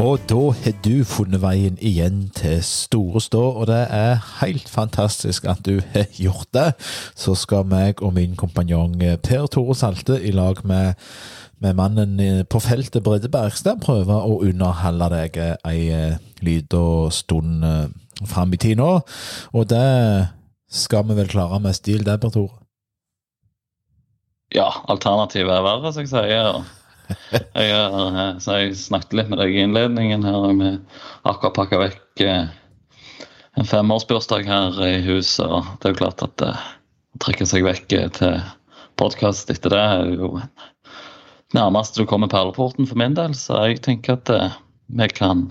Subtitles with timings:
[0.00, 5.44] Og da har du funnet veien igjen til Store Stå, og det er helt fantastisk
[5.44, 6.70] at du har gjort det.
[7.12, 10.96] Så skal meg og min kompanjong Per Tore Salte i lag med,
[11.60, 12.16] med mannen
[12.48, 15.38] på feltet Brede Bergstad prøve å underholde deg
[15.68, 15.84] ei
[16.40, 16.82] lita
[17.12, 17.68] stund
[18.24, 18.90] fram i tid nå.
[19.52, 19.86] Og det
[20.72, 22.56] skal vi vel klare med stil, det, Per Tore?
[24.56, 26.64] Ja, alternativet er verre, som jeg sier.
[27.30, 30.48] Jeg, har, så jeg snakket litt med deg i innledningen her.
[30.58, 30.72] Vi
[31.28, 32.50] akkurat pakka vekk eh,
[33.58, 35.46] en femårsbursdag her i huset.
[35.46, 36.52] og Det er jo klart at det
[37.22, 38.38] trekker seg vekk eh, til
[39.00, 40.34] podkast etter det er jo
[41.56, 43.34] nærmest du kommer perleporten for min del.
[43.36, 44.58] Så jeg tenker at eh,
[44.90, 45.48] vi kan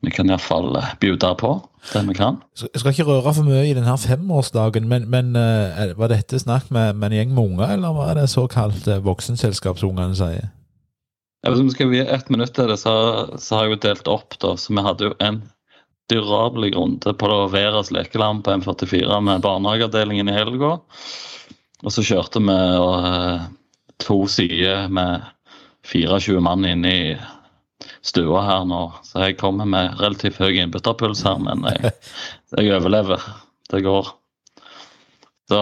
[0.00, 1.52] vi kan iallfall bjude på
[1.92, 2.38] det vi kan.
[2.60, 6.70] Jeg skal ikke røre for mye i denne femårsdagen, men, men uh, var dette snakk
[6.72, 10.50] med, med, en gjeng med unger, eller hva er det såkalt uh, voksenselskapsungene sier?
[11.46, 12.92] Hvis vi skal vie ett minutt til det, så,
[13.40, 14.52] så, har jeg jo delt opp, da.
[14.60, 15.40] Så vi hadde jo en
[16.12, 20.74] dyrabelig runde på Veras lekeland på M44 med barnehageavdelingen i helga.
[21.80, 23.48] Og så kjørte vi og,
[24.00, 25.24] to sider med
[25.88, 27.04] 24 mann inne i
[28.06, 31.92] stua her nå, så jeg kommer med relativt høy innbytterpuls her, men jeg,
[32.56, 33.24] jeg overlever.
[33.70, 34.14] Det går.
[35.50, 35.60] Så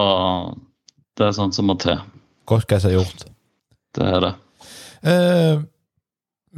[1.18, 1.98] det er sånt som må til.
[2.48, 3.26] Godt hva som er gjort.
[3.96, 4.36] Det er det.
[4.98, 5.66] Uh,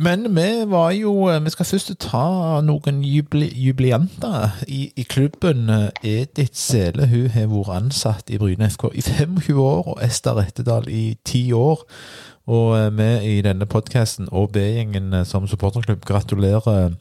[0.01, 1.13] men vi var jo
[1.45, 5.69] Vi skal først ta noen jubli, jublianter i, i, klubben.
[6.03, 10.89] Edith Sele hun har vært ansatt i Bryne FK i 25 år, og Ester Rettedal
[10.89, 11.85] i 10 år.
[12.51, 16.97] Og eh, vi i denne podkasten og B-gjengen eh, som supporterklubb gratulerer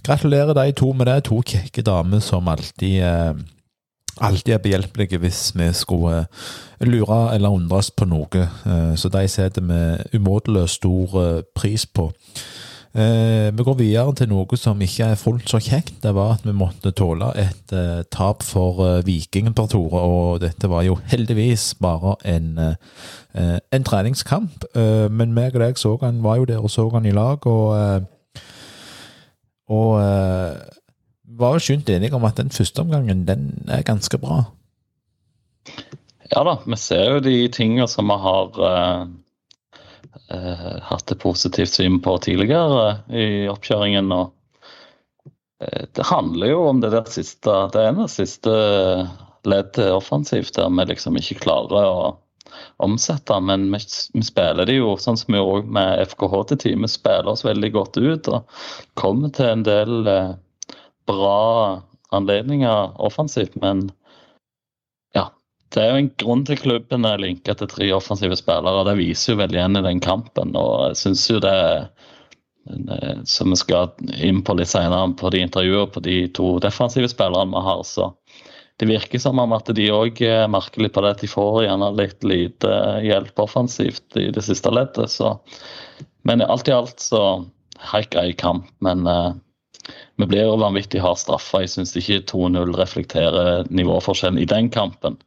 [0.00, 1.24] Gratulerer de to med det.
[1.28, 3.34] To kjekke damer som alltid eh,
[4.20, 6.24] alltid er behjelpelige hvis vi skulle
[6.80, 8.46] lure eller undres på noe.
[8.96, 12.10] Så de setter vi umåtelig stor pris på.
[12.90, 16.00] Eh, vi går videre til noe som ikke er fullt så kjekt.
[16.02, 20.40] Det var at vi måtte tåle et eh, tap for eh, Vikingen per Tore, og
[20.42, 24.66] dette var jo heldigvis bare en, eh, en treningskamp.
[24.74, 27.46] Eh, men meg og deg så han, var jo der og så han i lag,
[27.46, 28.42] og, eh,
[29.70, 29.90] og
[31.40, 34.42] var jo skjønt enige om at den første omgangen, den er ganske bra.
[36.30, 39.06] Ja da, vi ser jo de tingene som vi har eh,
[40.86, 44.12] hatt et positivt syn på tidligere i oppkjøringen.
[44.14, 44.32] og
[45.62, 48.54] eh, Det handler jo om det der siste Det ene siste
[49.48, 52.10] leddet offensivt der vi liksom ikke klarer å
[52.82, 53.40] omsette.
[53.40, 53.80] Men vi,
[54.12, 56.80] vi spiller det jo sånn som vi gjorde med FKH til tid.
[56.82, 58.60] Vi spiller oss veldig godt ut og
[59.00, 60.34] kommer til en del eh,
[61.10, 61.80] bra
[62.16, 63.56] anledninger offensivt.
[63.62, 63.88] Men
[65.74, 68.84] det er jo en grunn til klubben er linka til tre offensive spillere.
[68.88, 70.56] Det viser jo veldig igjen i den kampen.
[70.58, 75.44] og jeg synes jo det eh, som vi skal inn på litt senere på de
[75.46, 78.10] intervjuene på de to defensive spillerne vi har, så
[78.80, 81.62] det virker som om at de òg eh, merker litt på det at de får
[81.66, 85.12] gjerne litt lite hjelp offensivt i det siste leddet.
[85.12, 85.34] Så.
[86.24, 87.44] Men alt i alt så
[87.92, 88.66] helt grei kamp.
[88.80, 89.34] Men uh,
[90.16, 91.62] vi blir jo vanvittig hardt straffa.
[91.64, 95.20] Jeg syns ikke 2-0 reflekterer nivåforskjellen i den kampen.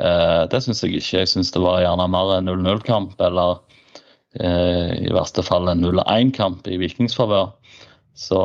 [0.00, 1.18] Eh, det syns jeg ikke.
[1.20, 3.60] Jeg syns det var gjerne mer en 0-0-kamp, eller
[4.40, 7.52] eh, i verste fall en 0-1-kamp i Vikings favør.
[8.18, 8.40] Så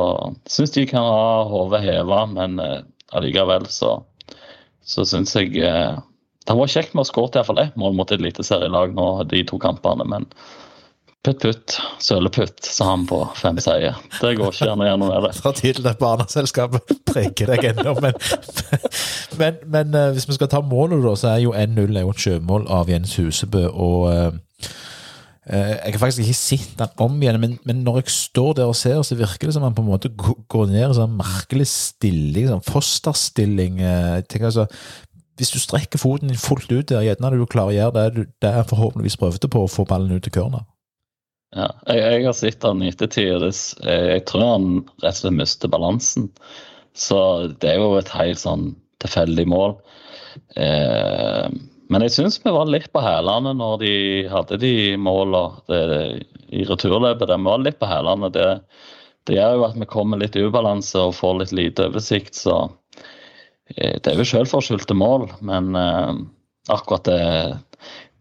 [0.48, 2.80] syns de kan ha hodet heva, men eh,
[3.16, 3.98] allikevel så,
[4.84, 8.94] så syns jeg Det var kjekt med å skåre iallfall ett mål mot et eliteserielag
[8.96, 10.24] nå de to kampene, men
[11.28, 13.96] Putt, putt, søleputt, sa han på fem seier.
[14.20, 15.32] Det går ikke gjerne gjennom det.
[15.42, 18.14] Fra tid til barneselskapet preker deg ennå, men,
[19.38, 22.68] men, men, uh, hvis vi skal ta målet, da, så er jo 1-0 et sjømål
[22.68, 23.66] av Jens Husebø.
[23.68, 24.38] og uh,
[25.48, 28.76] jeg har faktisk ikke sett den om igjen, men, men, når jeg står der og
[28.76, 32.50] ser, så virker det som han på en måte går ned i sånn merkelig stilling,
[32.50, 33.78] sånn fosterstilling.
[34.28, 34.66] Tenker, altså,
[35.40, 38.50] hvis du strekker foten din fullt ut der, gjerne du klarer å gjøre det det
[38.50, 40.66] er forhåpentligvis prøvde på å få ballen ut til corner.
[41.56, 43.54] Ja, jeg, jeg, har sett han i ettertid, jeg,
[43.86, 44.66] jeg tror han
[45.00, 46.28] rett og slett mister balansen.
[46.98, 47.20] Så
[47.62, 48.72] det er jo et helt sånn
[49.02, 49.76] tilfeldig mål.
[50.56, 51.48] Eh,
[51.88, 53.92] men jeg syns vi var litt på hælene når de
[54.28, 55.78] hadde de målene
[56.52, 57.30] i returløpet.
[57.32, 58.30] Vi var litt på hælene.
[58.34, 58.48] Det,
[59.28, 62.58] det, gjør jo at vi kommer litt i ubalanse og får litt lite oversikt, så
[63.76, 65.30] eh, det er jo selvforskyldte mål.
[65.40, 66.12] Men eh,
[66.74, 67.22] akkurat det,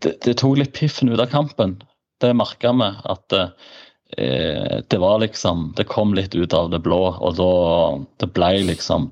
[0.06, 1.76] det, det tok litt piffen ut av kampen.
[2.24, 3.52] Det merka vi at eh,
[4.88, 7.50] det var liksom Det kom litt ut av det blå, og da
[8.24, 9.12] Det ble liksom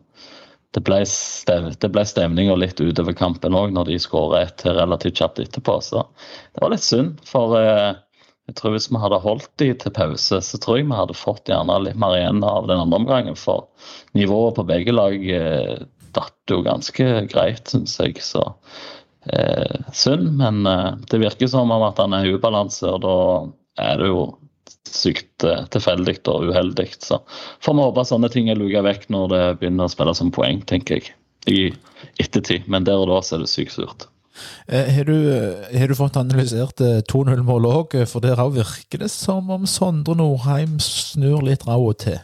[0.75, 5.21] det ble, stev, det ble stemninga litt utover kampen òg, når de skåra et relativt
[5.21, 5.77] kjapt etterpå.
[5.83, 6.01] Så
[6.51, 7.93] det var litt synd, for eh,
[8.45, 11.49] jeg tror hvis vi hadde holdt de til pause, så tror jeg vi hadde fått
[11.49, 13.39] gjerne litt mer igjen av den andre omgangen.
[13.39, 13.65] For
[14.17, 15.79] nivået på begge lag eh,
[16.15, 18.19] datt jo ganske greit, syns jeg.
[18.21, 18.43] Så
[19.31, 20.35] eh, synd.
[20.37, 23.15] Men eh, det virker som om at han er i ubalanse, og da
[23.87, 24.27] er det jo
[24.89, 26.89] sykt eh, tilfeldig og uheldig.
[27.03, 27.19] Så
[27.65, 30.63] får vi håpe sånne ting er luka vekk når det begynner å spille som poeng,
[30.69, 31.15] tenker jeg.
[31.45, 31.59] I
[32.21, 32.65] ettertid.
[32.71, 34.07] Men der og da så er det sykt surt.
[34.67, 35.17] Eh, har du,
[35.77, 36.81] har du fått analysert
[37.11, 37.97] 2-0-målet òg?
[38.09, 42.23] For der òg virker det som om Sondre Nordheim snur litt råa til.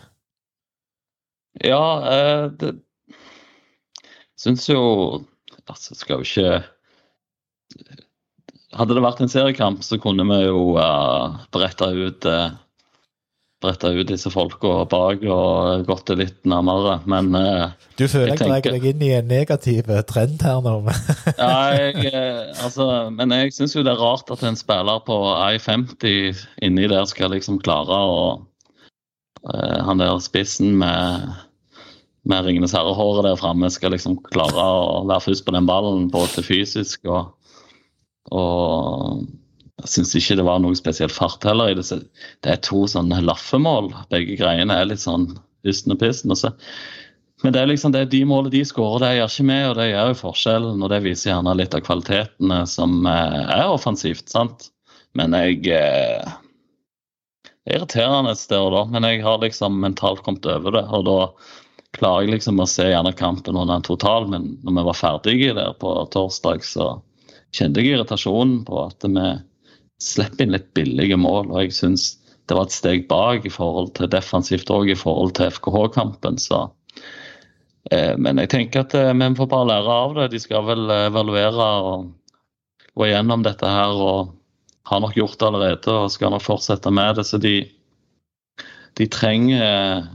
[1.60, 2.76] Ja, eh, det
[4.40, 5.26] syns jo
[5.70, 6.64] Altså, skal jo ikke
[8.77, 12.53] Hadde det vært en seriekamp, så kunne vi jo uh, bretta ut uh,
[13.62, 18.41] bretta ut disse folka bak og gått det litt nærmere, men uh, Du føler jeg,
[18.41, 20.77] drar deg inn i en negativ trend her nå?
[21.38, 22.23] ja, jeg,
[22.63, 25.19] altså, men jeg syns jo det er rart at en spiller på
[25.59, 28.18] I50 inni der skal liksom klare å
[29.45, 31.29] uh, Han der spissen med
[32.29, 36.44] med Ringenes herre-håret der framme skal liksom klare å være først på den ballen, både
[36.45, 37.31] fysisk og,
[38.31, 39.22] og
[39.81, 41.74] jeg syns ikke det var noe spesielt fart heller.
[41.74, 43.89] Det er to sånne laffemål.
[44.13, 45.31] Begge greiene er litt sånn
[45.68, 46.33] ysten og pissen.
[46.33, 46.38] Og
[47.42, 49.74] men det er liksom det er de målene de skårer, det gjør ikke vi, og
[49.80, 50.83] det gjør jo forskjellen.
[50.83, 54.69] Og det viser gjerne litt av kvalitetene som eh, er offensivt, sant.
[55.18, 56.38] Men jeg eh,
[57.42, 60.86] Det er irriterende et sted og da, men jeg har liksom mentalt kommet over det.
[60.94, 61.18] Og da
[61.98, 65.57] klarer jeg liksom å se gjerne kampen under en total, men når vi var ferdige
[65.57, 66.94] der på torsdag, så
[67.56, 69.27] kjente jeg irritasjonen på at vi
[70.01, 71.51] slipper inn litt billige mål.
[71.51, 72.13] Og jeg syns
[72.50, 76.39] det var et steg bak i forhold til defensivt òg i forhold til FKH-kampen.
[77.92, 80.31] eh, men jeg tenker at eh, vi får bare lære av det.
[80.33, 82.09] De skal vel evaluere og
[82.95, 84.33] gå igjennom dette her og
[84.89, 87.27] har nok gjort det allerede og skal nok fortsette med det.
[87.30, 87.56] Så de,
[89.00, 90.09] de trenger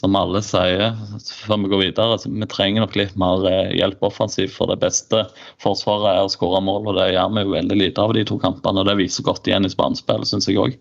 [0.00, 4.52] som alle sier før vi går videre, vi trenger nok litt mer eh, hjelp offensivt.
[4.56, 5.24] For det beste
[5.62, 8.36] forsvaret er å skåre mål, og det gjør vi jo veldig lite av de to
[8.42, 8.82] kampene.
[8.82, 10.76] og Det viser godt igjen i spanspillet, syns jeg òg.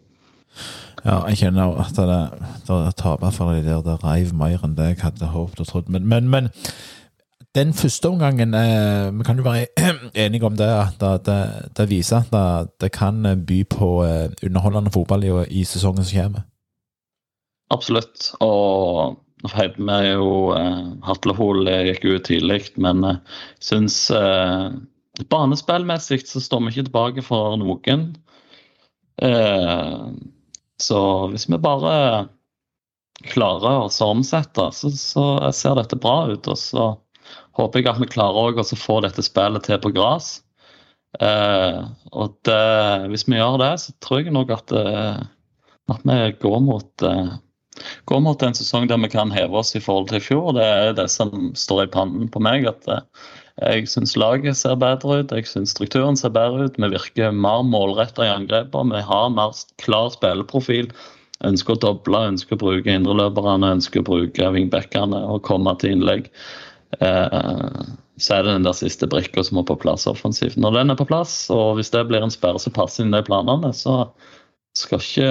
[1.06, 2.20] Ja, jeg kjenner at det,
[2.68, 5.92] det taper for de der det reiv mer enn det jeg hadde håpet og trodd.
[5.94, 6.50] Men, men, men
[7.56, 9.68] den første omgangen eh, Vi kan jo være
[10.26, 10.68] enige om det.
[10.68, 11.40] at Det,
[11.78, 16.20] det viser at det, det, kan by på eh, underholdende fotball i, i sesongen som
[16.20, 16.44] kommer.
[17.74, 18.32] Absolutt.
[18.46, 24.70] Og vi er jo eh, Hatlehol gikk ut tidlig, men jeg eh, syns eh,
[25.32, 28.08] banespillmessig så står vi ikke tilbake for noen.
[29.22, 30.08] Eh,
[30.82, 31.02] så
[31.32, 31.96] hvis vi bare
[33.26, 35.26] klarer å omsette, så, så,
[35.56, 36.48] ser dette bra ut.
[36.52, 36.90] Og så
[37.58, 40.40] håper jeg at vi klarer å få dette spillet til på gress.
[41.24, 41.80] Eh,
[42.12, 45.22] og det, hvis vi gjør det, så tror jeg nok at, eh,
[45.94, 47.36] at vi går mot eh,
[48.10, 50.54] går mot en sesong der vi kan heve oss i forhold til i fjor.
[50.58, 52.68] Det er det som står i pannen på meg.
[52.70, 53.02] at eh,
[53.62, 56.80] Jeg syns laget ser bedre ut, jeg syns strukturen ser bedre ut.
[56.80, 58.96] Vi virker mer målretta i angrepene.
[58.96, 60.92] Vi har mer klar spilleprofil.
[61.46, 66.32] Ønsker å doble, ønsker å bruke indreløperne, ønsker å bruke vingbekkene og komme til innlegg.
[67.04, 67.82] Eh,
[68.18, 70.56] så er det den der siste brikka som må på plass offensivt.
[70.56, 73.20] Når den er på plass, og hvis det blir en sperre som passer inn de
[73.28, 74.06] planene, så
[74.76, 75.30] skal ikke,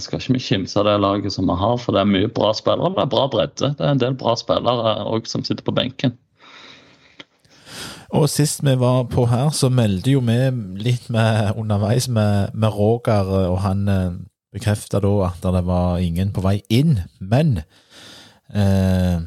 [0.00, 2.52] skal ikke vi kimse av det laget som vi har, for det er mye bra
[2.56, 2.94] spillere.
[2.96, 3.72] Det er bra bredde.
[3.76, 6.16] Det er en del bra spillere òg som sitter på benken.
[8.16, 10.38] Og sist vi var på her, så meldte jo vi
[10.80, 14.12] litt med underveis med, med Roger, og han eh,
[14.54, 17.00] bekrefta da at det var ingen på vei inn.
[17.20, 17.58] Men
[18.54, 19.20] eh,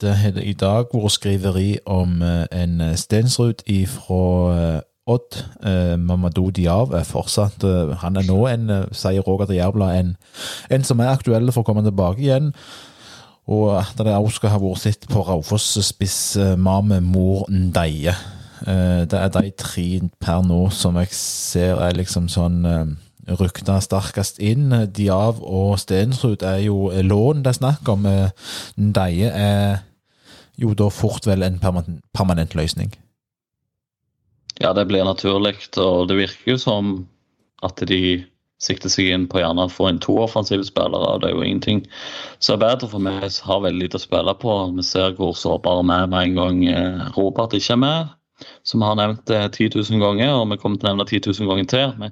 [0.00, 4.24] det har i dag vært skriveri om eh, en Stensrud ifra
[4.56, 5.38] eh, Odd.
[5.62, 10.16] Eh, Mamadou Diav er fortsatt eh, Han er nå en, eh, sier Roger til en,
[10.70, 12.50] en, som er aktuell for å komme tilbake igjen.
[13.46, 18.16] Og at det òg skal ha vært sett på Raufoss-spiss eh, Mame Mor Ndeie.
[18.66, 19.86] Eh, det er de tre
[20.18, 22.84] per nå som jeg ser er liksom sånn eh,
[23.38, 24.74] rykta sterkest inn.
[24.90, 28.10] Diav og Stensrud er jo lån det er snakk om.
[28.74, 29.82] Ndeie er
[30.58, 32.90] jo da fort vel en permanent, permanent løsning.
[34.62, 35.58] Ja, det blir naturlig.
[35.76, 36.96] Og det virker jo som
[37.66, 38.24] at de
[38.62, 41.12] sikter seg inn på gjerne å få inn to offensive spillere.
[41.12, 41.82] og Det er jo ingenting
[42.38, 44.54] som er bedre, for meg, som har veldig lite å spille på.
[44.78, 48.14] Vi ser hvor sårbare vi er med en gang eh, Robert ikke er med,
[48.64, 51.28] som vi har nevnt det 10 000 ganger, og vi kommer til å nevne 10
[51.28, 51.92] 000 ganger til.
[52.00, 52.10] Vi,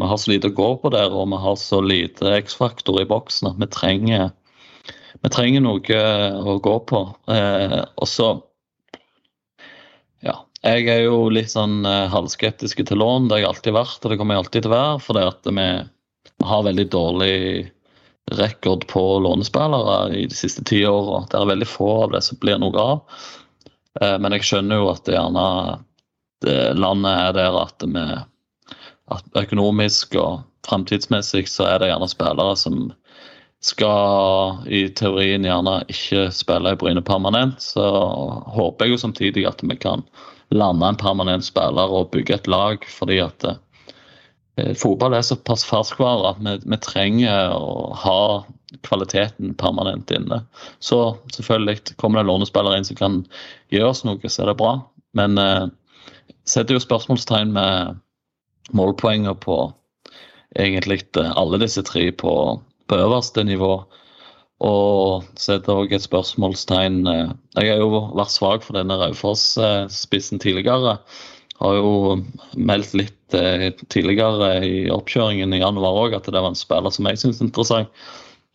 [0.00, 3.08] vi har så lite å gå på der, og vi har så lite X-faktor i
[3.10, 4.32] boksen at vi trenger,
[5.20, 6.00] vi trenger noe
[6.40, 7.04] å gå på.
[7.28, 8.32] Eh, og så
[10.64, 13.28] Jeg er jo litt sånn uh, halvskeptisk til lån.
[13.28, 15.00] Det har jeg alltid vært, og det kommer jeg alltid til å være.
[15.04, 15.68] For det at vi,
[16.44, 17.36] har veldig dårlig
[18.34, 21.22] rekord på lånespillere i de siste ti åra.
[21.28, 23.26] Det er veldig få av det som blir noe av.
[24.00, 25.48] Uh, men jeg skjønner jo at det gjerne
[26.44, 28.06] det, landet er der at vi
[29.12, 32.86] at økonomisk og framtidsmessig så er det gjerne spillere som
[33.64, 37.84] skal i teorien gjerne ikke spille i Bryne permanent, så
[38.52, 40.04] håper jeg jo samtidig at vi kan
[40.54, 42.84] lande en permanent spiller og bygge et lag.
[42.98, 48.18] Fordi at eh, fotball er såpass ferskvare at vi, vi, trenger å ha
[48.86, 50.42] kvaliteten permanent inne.
[50.82, 53.22] Så selvfølgelig kommer det lånespillere inn som kan
[53.74, 54.76] gjøre oss noe, så er det bra.
[55.18, 55.64] Men eh,
[56.48, 58.00] setter jo spørsmålstegn med
[58.74, 59.58] målpoengene på
[60.54, 62.34] egentlig alle disse tre på
[62.86, 63.84] på øverste nivå.
[64.64, 70.96] Og setter òg et spørsmålstegn eh, Jeg har jo vært svak for denne Raufoss-spissen tidligere.
[71.60, 72.18] Har jo
[72.56, 77.10] meldt litt eh, tidligere i oppkjøringen i januar òg at det var en spiller som
[77.10, 78.04] jeg syns er interessant.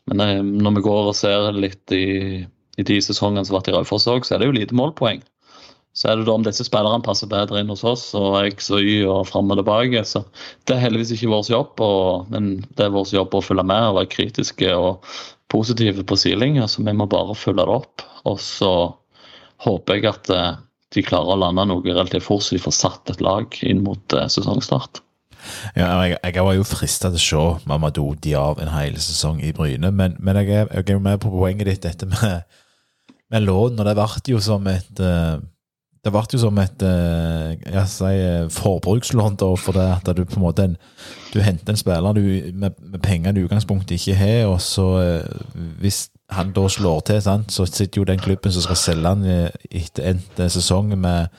[0.10, 2.46] Men eh, når vi går og ser litt i,
[2.80, 5.22] i de sesongene som har vært i Raufoss òg, så er det jo lite målpoeng.
[5.98, 8.86] Så er det da om disse spillerne passer bedre inn hos oss og X og
[8.86, 10.04] Y og fram og tilbake.
[10.08, 10.22] Så
[10.70, 13.90] det er heldigvis ikke vår jobb, og, men det er vår jobb å følge med
[13.90, 15.10] og være kritiske og
[15.52, 18.06] positive på siling, altså vi må bare følge det opp.
[18.30, 18.72] Og så
[19.66, 20.58] håper jeg at eh,
[20.96, 24.18] de klarer å lande noe relativt fort, så de får satt et lag inn mot
[24.18, 25.04] uh, sesongstart.
[25.78, 29.54] Ja, jeg, jeg, var jo frista til å se Mamadou Diav en hel sesong i
[29.56, 32.42] Bryne, men, men jeg, er, jeg, er, med på poenget ditt, dette med,
[33.30, 33.78] med lån.
[33.78, 35.38] Og det ble jo som et uh,
[36.06, 38.12] det ble jo som et eh, jeg si,
[38.56, 40.68] forbrukslån da, for det at du på en måte
[41.34, 44.88] du henter en spiller du, med, med, penger du i utgangspunktet ikke har, og så
[45.02, 45.44] eh,
[45.82, 49.28] hvis han da slår til, sant, så sitter jo den klubben som skal selge han
[49.28, 51.36] eh, etter endt sesong med,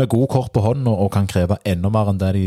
[0.00, 2.46] med gode kort på hånden og, og, kan kreve enda mer enn det de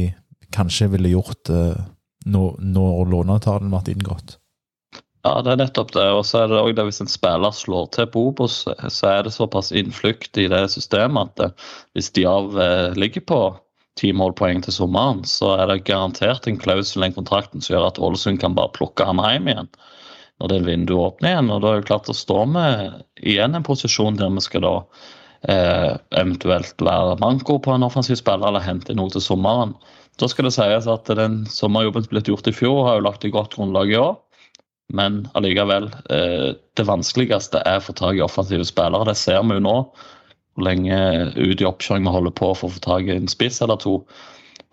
[0.53, 4.37] kanskje ville gjort når, når låneavtalen ble inngått.
[5.23, 6.03] Ja, det er nettopp det.
[6.11, 9.23] Og så er det òg det hvis en spiller slår til på Obos, så er
[9.23, 13.39] det såpass innflukt i det systemet at det, hvis de eh, ligger på
[13.99, 18.01] ti målpoeng til sommeren, så er det garantert en klausul i kontrakten som gjør at
[18.03, 19.69] Ålesund kan bare plukke ham hjem igjen
[20.41, 21.51] når det vinduet åpner igjen.
[21.53, 24.73] Og da er det klart å stå med igjen en posisjon der vi skal da
[25.47, 29.71] eh, eventuelt være manko på en offensiv spiller eller hente noe til sommeren.
[30.19, 33.23] Da skal det sies at den sommerjobben som ble gjort i fjor, har jo lagt
[33.23, 34.17] et godt grunnlag i år.
[34.93, 39.07] Men allikevel, eh, det vanskeligste er å få tak i offensive spillere.
[39.09, 39.77] Det ser vi jo nå.
[40.53, 40.97] Hvor lenge
[41.33, 44.03] ut i oppkjøring vi holder på for å få tak i en spiss eller to.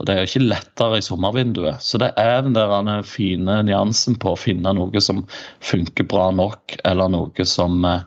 [0.01, 1.81] Og Det er jo ikke lettere i sommervinduet.
[1.85, 5.27] Så det er den der fine nyansen på å finne noe som
[5.61, 8.05] funker bra nok, eller noe som eh,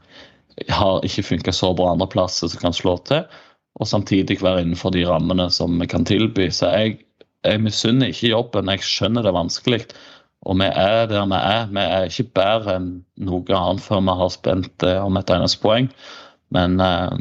[0.70, 3.26] har ikke funka så bra andre plasser som kan slå til,
[3.82, 6.50] og samtidig være innenfor de rammene som vi kan tilby.
[6.54, 6.98] Så jeg,
[7.46, 9.82] jeg misunner ikke jobben, jeg skjønner det er vanskelig.
[10.44, 11.70] Og vi er der vi er.
[11.72, 12.90] Vi er ikke bedre enn
[13.24, 15.88] noe annet før vi har spent eh, om et eneste poeng.
[16.54, 17.16] Men eh,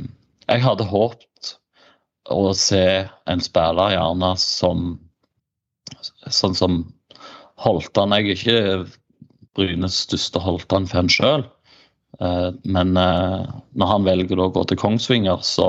[0.49, 1.55] jeg hadde håpet
[2.33, 2.85] å se
[3.31, 4.93] en spiller gjerne som
[6.33, 6.83] sånn som
[7.63, 8.15] Holtan.
[8.17, 8.59] Jeg er ikke
[9.57, 11.45] Brynes største Holtan-fan sjøl.
[12.21, 13.49] Eh, men eh,
[13.79, 15.69] når han velger å gå til Kongsvinger, så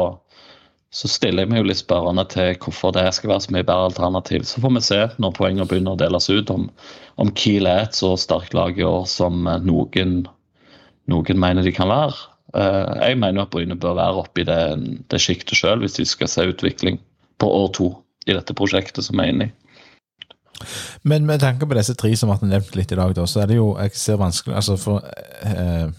[0.93, 3.89] så stiller jeg meg jo litt spørrende til hvorfor det skal være så mye bedre
[3.89, 4.43] alternativ.
[4.45, 6.67] Så får vi se når poengene begynner å deles ut, om,
[7.17, 10.13] om Kiel er et så sterkt lag i år som noen,
[11.09, 12.13] noen mener de kan være.
[12.53, 14.61] Eh, jeg mener at Bryne bør være oppe i det,
[15.09, 17.01] det sjiktet sjøl, hvis de skal se utvikling
[17.41, 17.89] på år to
[18.29, 19.53] i dette prosjektet som vi er inne i.
[21.01, 23.41] Men med tanke på disse tre som har vært nevnt litt i dag, da, så
[23.43, 25.09] er det jo jeg ser vanskelig altså for
[25.49, 25.89] eh,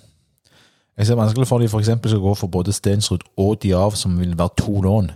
[0.98, 1.90] jeg ser vanskelig for de f.eks.
[2.02, 5.10] skal gå for både Stensrud og Diav, som vil være to lån.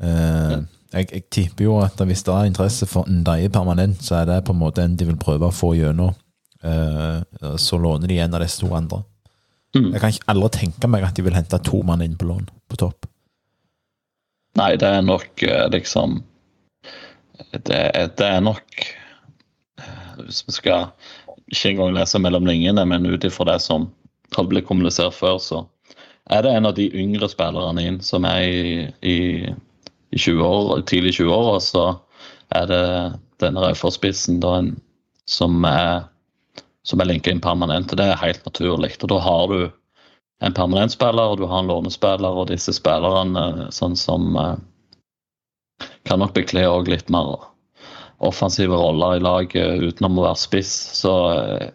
[0.00, 0.60] Uh,
[0.92, 4.44] jeg, jeg, tipper jo at hvis det er interesse for Ndaye permanent, så er det
[4.44, 6.12] på en måte en de vil prøve å få gjennom.
[6.60, 9.02] Uh, så låner de en av disse to andre.
[9.76, 9.92] Mm.
[9.94, 12.48] Jeg kan ikke aldri tenke meg at de vil hente to mann inn på lån
[12.68, 13.06] på topp.
[14.58, 16.16] Nei, det er nok eh, liksom
[17.54, 17.78] Det,
[18.18, 18.80] det er nok
[20.24, 20.88] Hvis vi skal
[21.50, 23.88] ikke engang lese mellom linjene, men ut ifra det som
[24.36, 25.64] har blitt kommunisert før, så
[26.30, 29.18] er det en av de yngre spillerne inn som er i, i,
[30.14, 31.84] i 20 år, tidlig 20-åra, så
[32.54, 32.84] er det
[33.42, 34.40] denne Raufoss-spissen
[35.30, 36.10] som er
[36.82, 37.92] som er linka inn permanent.
[37.96, 38.94] Det er helt naturlig.
[39.02, 39.60] Og da har du
[40.40, 44.56] en permanent spiller, og du har en lånespiller, og disse spillerne sånn som eh,
[46.08, 47.36] kan nok bekle litt mer
[48.24, 50.72] offensive roller i laget utenom å være spiss.
[51.02, 51.68] Så eh,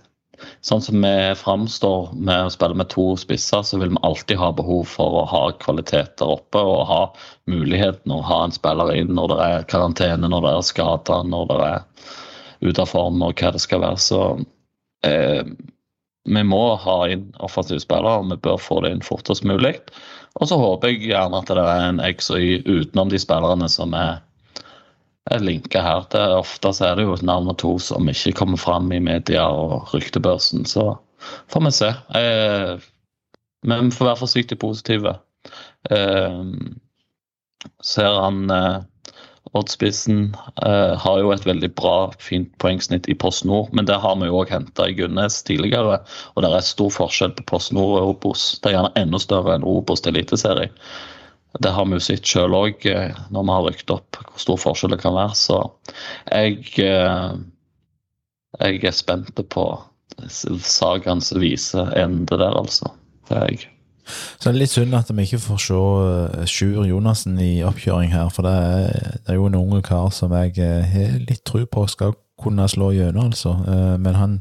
[0.65, 4.49] sånn som vi framstår med å spille med to spisser, så vil vi alltid ha
[4.55, 7.01] behov for å ha kvalitet der oppe og ha
[7.51, 11.47] muligheten å ha en spiller inn når det er karantene, når det er skader, når
[11.51, 11.79] det er
[12.65, 14.01] ute av form og hva det skal være.
[14.01, 14.21] Så
[15.05, 15.43] eh,
[16.25, 19.75] vi må ha inn offensive spillere, og vi bør få det inn fortest mulig.
[20.41, 23.69] Og så håper jeg gjerne at det er en X og Y utenom de spillerne
[23.71, 24.23] som er,
[25.31, 26.05] er linka her.
[26.11, 29.01] Det, ofte så er det jo et navn og to som ikke kommer fram i
[29.03, 30.65] media og ryktebørsen.
[30.69, 30.91] Så
[31.53, 31.91] får vi se.
[32.19, 32.73] Eh,
[33.65, 35.15] men vi får være forsiktig positive.
[35.89, 36.43] Eh,
[37.83, 38.83] ser han eh,
[39.55, 44.17] Oddspissen eh, har jo et veldig bra, fint poengsnitt i Post Nord, men det har
[44.19, 46.01] vi jo òg henta i Gunnes tidligere.
[46.35, 48.47] Og det er stor forskjell på Post Nord og Obos.
[48.59, 50.71] Det er gjerne enda større enn Obos til eliteserie.
[51.63, 54.59] Det har vi jo sett sjøl òg eh, når vi har rykt opp hvor stor
[54.59, 55.35] forskjell det kan være.
[55.39, 55.59] Så
[56.31, 57.37] jeg, eh,
[58.59, 59.65] jeg er spent på
[60.29, 62.91] sagaens vise ende der, altså.
[63.29, 63.69] Det er jeg.
[64.05, 68.11] Så det er litt synd at vi ikke får se uh, Sjur Jonassen i oppkjøring
[68.13, 71.63] her, for det er, det er jo en unge kar som jeg har litt tro
[71.65, 73.55] på skal kunne slå gjennom, altså.
[73.97, 74.37] Men han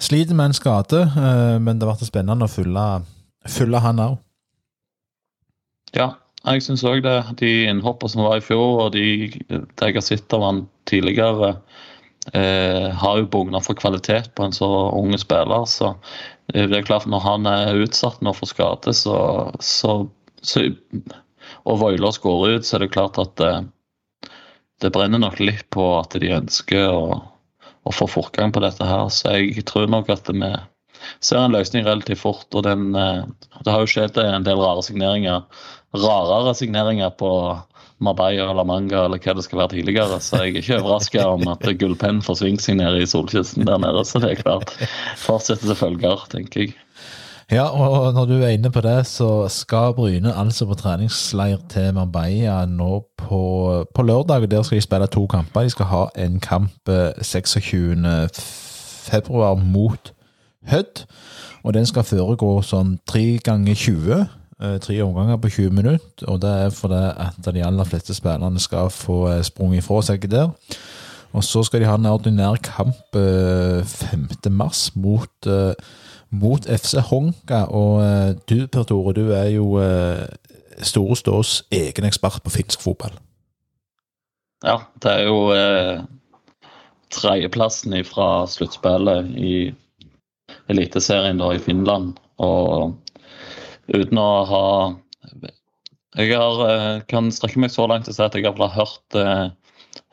[0.00, 1.02] sliter med en skade,
[1.60, 2.86] men det ble spennende å følge,
[3.50, 4.18] følge han òg.
[5.96, 6.12] Ja,
[6.44, 7.18] jeg syns òg det.
[7.40, 11.54] De innhoppene som var i fjor, og de, jeg har sett av han tidligere,
[12.32, 15.66] eh, har jo bugna for kvalitet på en så unge spiller.
[15.68, 15.94] Så
[16.54, 19.16] Eh, det er klart Når han er utsatt nå for skade, så,
[19.60, 20.04] så,
[20.42, 20.66] så
[21.68, 23.52] og Voilås går ut, så er det klart at det,
[24.80, 27.20] det, brenner nok litt på at de ønsker å,
[27.84, 29.08] å, få fortgang på dette her.
[29.12, 30.52] Så jeg tror nok at vi
[31.20, 32.48] ser en løsning relativt fort.
[32.54, 33.26] og den, eh,
[33.64, 35.44] Det har jo skjedd en del rare signeringer.
[35.96, 37.30] Rarere signeringer på
[38.00, 40.20] Marbella eller Manga eller hva det skal være tidligere.
[40.22, 43.80] Så jeg er ikke overraska om at gullpennen får sving seg nede i solkysten der
[43.82, 44.04] nede.
[44.08, 44.72] Så det er klart.
[45.20, 46.76] Fortsetter til følger, tenker jeg.
[47.50, 51.90] Ja, og når du er inne på det, så skal Bryne altså på treningsleir til
[51.94, 53.42] Marbella nå på,
[53.94, 54.46] på lørdag.
[54.50, 55.66] Der skal de spille to kamper.
[55.66, 58.06] De skal ha en kamp 26.
[58.06, 60.12] Eh, mot
[60.70, 61.04] Hødd.
[61.64, 64.28] Og den skal foregå sånn tre ganger 20.
[64.60, 68.60] Eh, tre omganger på 20 minutter, og det er fordi at de aller fleste spillerne
[68.60, 70.50] skal få eh, sprunget ifra seg der.
[71.32, 74.28] Og så skal de ha en ordinær kamp 5.
[74.44, 74.50] Eh,
[74.94, 75.48] mot,
[76.30, 77.64] mot FC Honka.
[77.64, 78.02] Og
[78.50, 79.78] du, Per Tore, du er jo
[80.82, 83.12] Store Stås egen ekspert på finsk fotball.
[84.64, 86.02] Ja, det er jo eh,
[87.10, 89.54] tredjeplassen fra sluttspillet i
[90.68, 92.18] Eliteserien i Finland.
[92.36, 92.96] Og
[93.94, 94.66] uten å ha
[96.18, 99.14] Jeg har, eh, kan strekke meg så langt til å si at jeg har hørt
[99.14, 99.50] eh,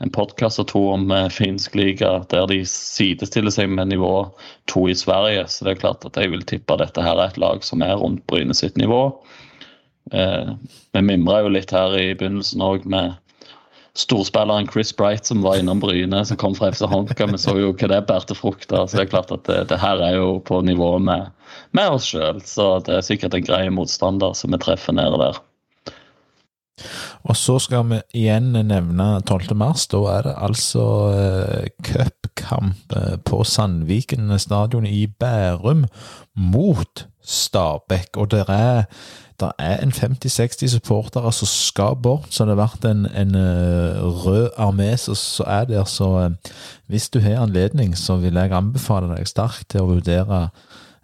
[0.06, 4.30] en podkast og to om eh, finsk liga der de sidestiller seg med nivå
[4.70, 5.48] to i Sverige.
[5.50, 7.82] Så det er klart at jeg vil tippe at dette her er et lag som
[7.82, 9.18] er rundt Bryne sitt nivå.
[10.08, 13.18] Vi mimra jo litt her i begynnelsen òg med
[13.98, 17.26] storspilleren Chris Bright som var innom Bryne, som kom fra FC Honka.
[17.32, 18.86] Vi så jo hva det bærte frukter.
[18.86, 21.32] Så det er klart at det, det her er jo på nivå med
[21.76, 22.42] med oss sjøl.
[22.46, 25.40] Så det er sikkert en grei motstander som vi treffer nede der.
[27.28, 29.56] Og så skal vi igjen nevne 12.
[29.58, 29.88] mars.
[29.92, 35.88] Da er det altså eh, cupkamp uh, på Sandviken stadion i Bærum
[36.38, 38.16] mot Stabæk.
[38.16, 38.86] Og det er,
[39.40, 44.02] der er en 50-60 supportere som skal bort, så det har vært en, en uh,
[44.26, 45.84] rød armé som er der.
[45.86, 46.32] Så
[46.88, 50.48] hvis du har anledning, så vil jeg anbefale deg sterkt til å vurdere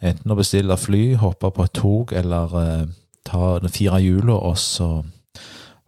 [0.04, 2.88] Enten å bestille fly, hoppe på et tog, eller eh,
[3.24, 4.90] ta fire hjula og så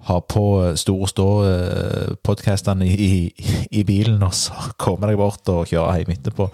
[0.07, 3.17] ha på eh, Store Stå-podkastene eh, i,
[3.71, 4.55] i, bilen, og så
[4.85, 6.49] komme deg bort og kjøre hjem etterpå.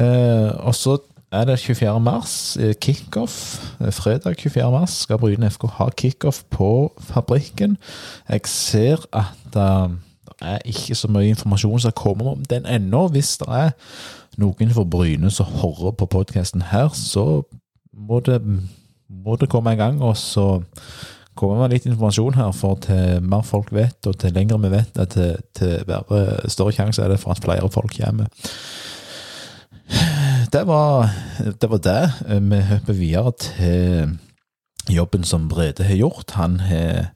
[0.00, 0.98] Eh, og så
[1.32, 2.00] er det 24.
[2.00, 3.60] mars, eh, kickoff.
[3.90, 4.70] Fredag 24.
[4.70, 7.76] mars skal Bryne FK ha kickoff på fabrikken.
[8.28, 9.90] Jeg ser at uh,
[10.40, 13.08] det er ikke så mye informasjon som kommer om den ennå.
[13.08, 13.70] Hvis det er
[14.40, 17.42] noen fra Bryne som hører på podkasten her, så
[17.94, 18.42] må det,
[19.08, 20.02] må det komme i gang.
[20.02, 20.62] Og så
[21.34, 24.98] kommer med litt informasjon her, for til mer folk vet, og til lengre vi vet,
[25.12, 25.94] til, til
[26.48, 28.26] større sjanse er det for at flere folk kommer.
[30.52, 31.10] Det var
[31.60, 31.70] det.
[31.70, 32.12] Var det.
[32.50, 34.18] Vi hopper videre til
[34.90, 36.30] jobben som Brede har gjort.
[36.34, 37.12] Han har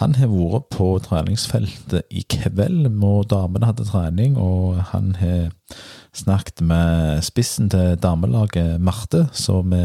[0.00, 5.50] han har vært på treningsfeltet i kveld, hvor damene hadde trening, og han har
[6.16, 9.82] snakket med spissen til damelaget, Marte, så vi,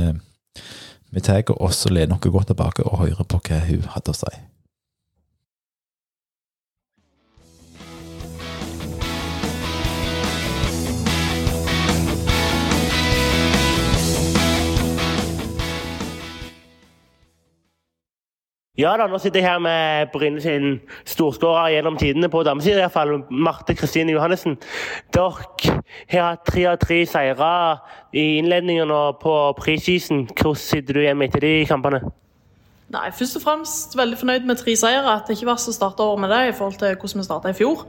[1.12, 4.18] vi tar oss og lener oss godt tilbake og hører på hva hun hadde å
[4.18, 4.32] si.
[18.78, 20.76] Ja da, nå sitter jeg her med Bryne sin
[21.10, 23.24] storskårer gjennom tidene på damesiden, iallfall.
[23.34, 24.60] Marte Kristine Johannessen.
[25.16, 25.32] Dere
[26.12, 27.50] har hatt tre av tre seire
[28.14, 30.28] i innledningen og på prisisen.
[30.30, 32.04] Hvordan sitter du hjemme etter de kampene?
[32.94, 35.10] Nei, Først og fremst veldig fornøyd med tre seire.
[35.10, 37.50] At det ikke var så starta året med det i forhold til hvordan vi starta
[37.50, 37.88] i fjor.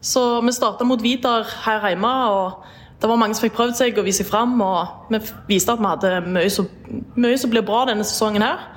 [0.00, 2.14] Så vi starta mot Vidar her hjemme.
[2.30, 2.64] og
[3.02, 4.60] det var mange som fikk prøvd seg og vise seg fram.
[4.60, 6.72] Og vi viste at vi hadde mye som,
[7.20, 8.70] mye blir bra denne sesongen her.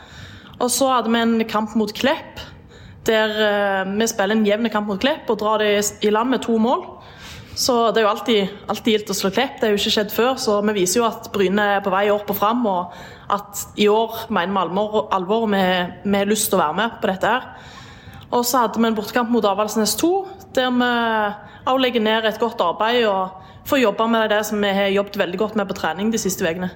[0.62, 2.42] Og så hadde vi en kamp mot Klepp,
[3.06, 5.74] der uh, vi spiller en jevn kamp mot Klepp og drar det
[6.06, 6.86] i land med to mål.
[7.56, 10.12] Så det er jo alltid, alltid gildt å slå Klepp, det er jo ikke skjedd
[10.12, 10.34] før.
[10.42, 12.96] Så vi viser jo at Bryne er på vei opp og fram, og
[13.32, 14.84] at i år mener vi
[15.16, 17.48] alvor, og vi har lyst til å være med på dette her.
[18.36, 20.12] Og så hadde vi en bortekamp mot Avaldsnes 2,
[20.58, 20.92] der vi
[21.72, 25.18] òg legger ned et godt arbeid og får jobbe med det som vi har jobbet
[25.24, 26.70] veldig godt med på trening de siste ukene.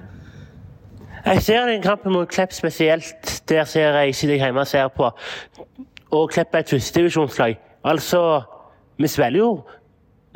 [1.24, 3.42] Jeg ser den kampen mot Klepp spesielt.
[3.48, 5.10] Der ser jeg ikke deg hjemme og ser på.
[6.10, 7.58] Og Klepp er et førstedivisjonslag.
[7.84, 8.42] Altså,
[8.98, 9.52] vi svelger jo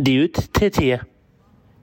[0.07, 1.05] de ut til tider.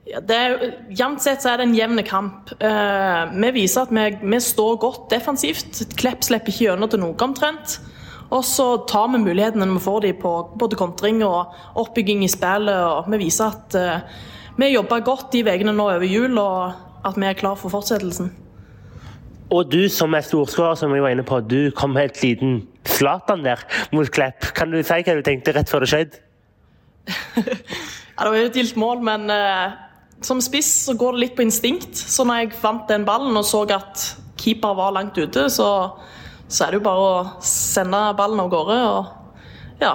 [0.06, 0.56] Ja, er,
[0.90, 2.50] Jevnt sett så er det en jevn kamp.
[2.58, 5.84] Uh, vi viser at vi, vi, står godt defensivt.
[5.98, 7.78] Klepp slipper ikke gjennom til noe omtrent.
[8.32, 12.30] Og så tar vi mulighetene når vi får dem på både kontring og oppbygging i
[12.32, 12.74] spillet.
[12.74, 14.22] og Vi viser at uh,
[14.58, 18.32] vi jobber godt de ukene nå over jul, og at vi er klar for fortsettelsen.
[19.50, 23.44] Og du som er storskårer, som jeg var inne på, du kom helt liten Zlatan
[23.44, 24.52] der mot Klepp.
[24.56, 26.20] Kan du si hva du tenkte rett før det skjedde?
[27.36, 29.74] ja, det var jo et gildt mål, men uh,
[30.24, 31.96] som spiss så går det litt på instinkt.
[31.98, 34.06] Så når jeg fant den ballen og så at
[34.40, 35.68] keeper var langt ute, så,
[36.48, 38.78] så er det jo bare å sende ballen av gårde.
[38.92, 39.92] Og ja,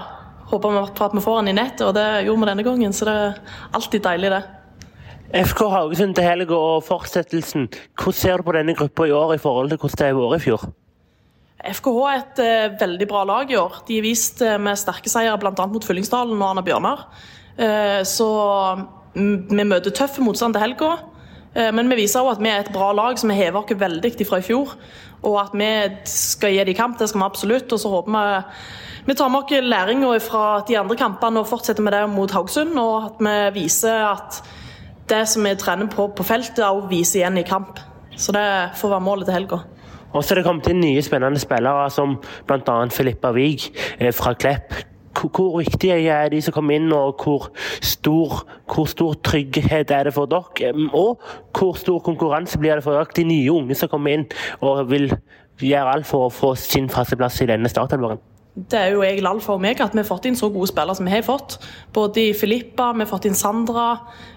[0.51, 2.95] håper på at vi får den i nettet, og det gjorde vi denne gangen.
[2.95, 3.41] Så det er
[3.75, 4.43] alltid deilig, det.
[5.27, 7.67] FK Haugesund til helga og fortsettelsen.
[7.99, 10.39] Hvordan ser du på denne gruppa i år i forhold til hvordan det har vært
[10.39, 10.67] i fjor?
[11.57, 13.81] FKH er et uh, veldig bra lag i år.
[13.87, 15.51] De er vist uh, med sterke seire bl.a.
[15.67, 17.03] mot Fyllingsdalen og Anna Bjørnar.
[17.57, 18.29] Uh, så
[19.17, 20.95] vi møter tøffe motstand til helga.
[21.57, 24.37] Men vi viser også at vi er et bra lag som hever oss veldig fra
[24.37, 24.75] i fjor.
[25.25, 25.69] Og at vi
[26.05, 27.73] skal gi dem kamp, det skal vi absolutt.
[27.73, 31.81] Og så håper vi vi tar med oss læringa fra de andre kampene og fortsetter
[31.81, 32.77] med det mot Haugesund.
[32.77, 34.37] Og at vi viser at
[35.09, 37.79] det som vi trener på på feltet, òg viser igjen i kamp.
[38.17, 38.47] Så det
[38.79, 39.61] får være målet til helga.
[40.13, 42.17] Og så er det kommet inn nye spennende spillere, som
[42.47, 42.77] bl.a.
[42.93, 43.67] Filippa Wiig
[43.99, 44.73] eh, fra Klepp.
[45.17, 47.49] Hvor viktige er de som kommer inn, og hvor
[47.81, 50.73] stor, hvor stor, trygghet er det for dere?
[50.93, 51.17] Og
[51.57, 54.27] hvor stor konkurranse blir det for dere, de nye unge som kommer inn
[54.61, 55.09] og vil
[55.57, 58.21] gjøre alt for å få sin faste plass i denne startelveren?
[58.57, 60.97] Det er jo egentlig alfa og omega at vi har fått inn så gode spillere
[60.97, 61.59] som vi har fått.
[61.93, 63.91] Både i Filippa, vi har fått inn Sandra,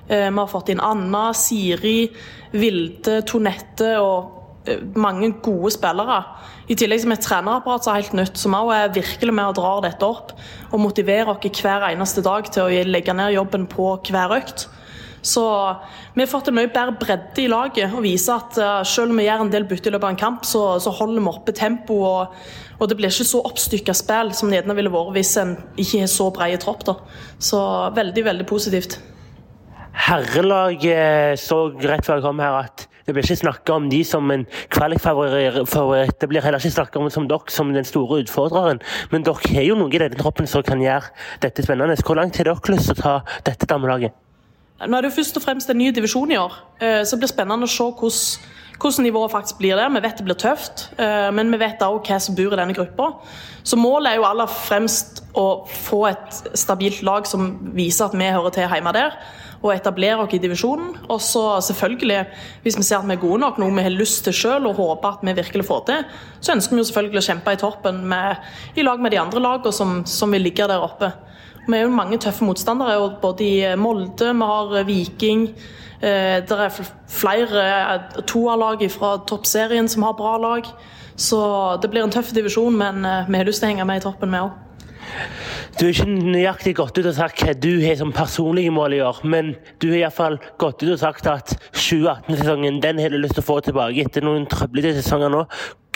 [0.09, 2.11] eh, vi har fått inn Anna, Siri,
[2.53, 6.19] Vilde, Tonette og eh, mange gode spillere.
[6.69, 9.57] I tillegg som et trenerapparat som er helt nytt, som også er virkelig med og
[9.57, 10.35] drar dette opp.
[10.71, 14.69] Og motiverer oss hver eneste dag til å legge ned jobben på hver økt.
[15.23, 15.43] Så
[16.15, 19.21] vi har fått en mye bedre bredde i laget og viser at uh, selv om
[19.21, 21.55] vi gjør en del bytte i løpet av en kamp, så, så holder vi oppe
[21.57, 22.33] tempoet.
[22.33, 25.57] Og, og, det blir ikke så oppstykka spill som det gjerne ville vært hvis en
[25.77, 26.87] ikke har så bred tropp.
[26.89, 26.97] Da.
[27.39, 27.61] Så
[27.97, 29.01] veldig, veldig positivt.
[30.01, 34.31] Herrelaget så rett før jeg kom her at det blir ikke snakka om de som
[34.31, 36.15] en kvalikfavoritt.
[36.21, 38.79] Det blir heller ikke snakka om som dere som den store utfordreren.
[39.11, 41.11] Men dere har jo noe i denne troppen som kan gjøre
[41.43, 41.99] dette spennende.
[42.07, 43.15] Hvor langt har dere lyst til å ta
[43.51, 44.15] dette damelaget?
[44.81, 47.27] Nå er det jo først og fremst en ny divisjon i år, eh, så det
[47.27, 48.47] blir spennende å se hvordan,
[48.81, 49.93] hvordan nivået faktisk blir der.
[49.93, 52.77] Vi vet det blir tøft, eh, men vi vet òg hva som bor i denne
[52.77, 53.11] gruppa.
[53.63, 58.33] Så målet er jo aller fremst å få et stabilt lag som viser at vi
[58.33, 59.21] hører til hjemme der.
[59.61, 60.95] Og etablere oss i divisjonen.
[61.13, 62.23] Og så selvfølgelig,
[62.65, 64.81] hvis vi ser at vi er gode nok, noe vi har lyst til sjøl og
[64.81, 66.07] håper at vi virkelig får til,
[66.41, 68.41] så ønsker vi jo selvfølgelig å kjempe i toppen med,
[68.81, 71.13] i lag med de andre lagene som, som vil ligge der oppe.
[71.71, 75.45] Vi er jo mange tøffe motstandere, både i Molde, vi har Viking.
[76.01, 80.67] Eh, det er flere eh, toerlag fra toppserien som har bra lag.
[81.21, 81.39] Så
[81.83, 84.05] det blir en tøff divisjon, men eh, vi har lyst til å henge med i
[84.07, 84.59] toppen, vi òg.
[85.79, 89.03] Du har ikke nøyaktig gått ut og sagt hva du har som personlige mål i
[89.07, 89.53] år, men
[89.83, 93.49] du har iallfall gått ut og sagt at 2018-sesongen den har du lyst til å
[93.49, 95.45] få tilbake etter noen trøblete sesonger nå.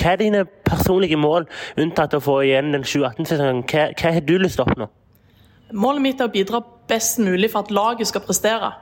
[0.00, 1.48] Hva er dine personlige mål,
[1.80, 3.64] unntatt å få igjen den 2018-sesongen?
[3.70, 4.90] Hva, hva har du lyst til å oppnå?
[5.72, 8.72] Målet mitt er å bidra best mulig for at laget skal prestere.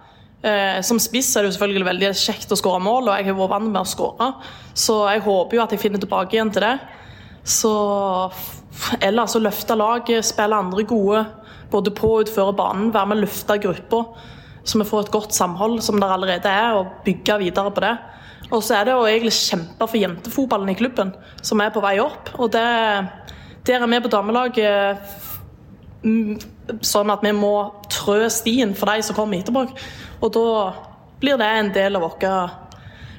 [0.43, 3.39] Eh, som spiss er det jo selvfølgelig veldig kjekt å skåre mål, og jeg har
[3.39, 4.33] vært vant med å skåre.
[4.75, 6.75] Så jeg håper jo at jeg finner tilbake igjen til det.
[7.47, 7.71] Så
[9.05, 11.25] Ellers å løfte laget, spille andre gode,
[11.73, 12.93] både på og utføre banen.
[12.95, 14.01] Være med å løfte gruppa,
[14.65, 17.93] så vi får et godt samhold, som det allerede er, og bygge videre på det.
[18.53, 21.13] Og så er det å egentlig kjempe for jentefotballen i klubben,
[21.45, 22.33] som er på vei opp.
[22.39, 22.65] Og det
[23.63, 25.13] der er vi på damelaget
[26.03, 27.53] sånn at vi må
[27.93, 29.67] trø stien for de som kommer etterpå.
[30.23, 30.47] Og da
[31.23, 32.57] blir det en del av vår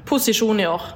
[0.10, 0.90] posisjon i år.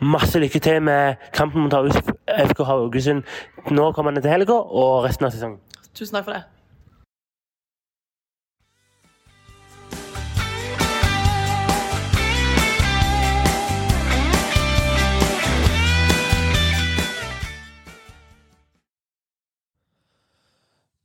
[0.00, 3.22] Masse lykke til med kampen mot FK Haugesund
[3.68, 5.60] nå kommende til helga og resten av sesongen.
[5.92, 6.59] Tusen takk for det.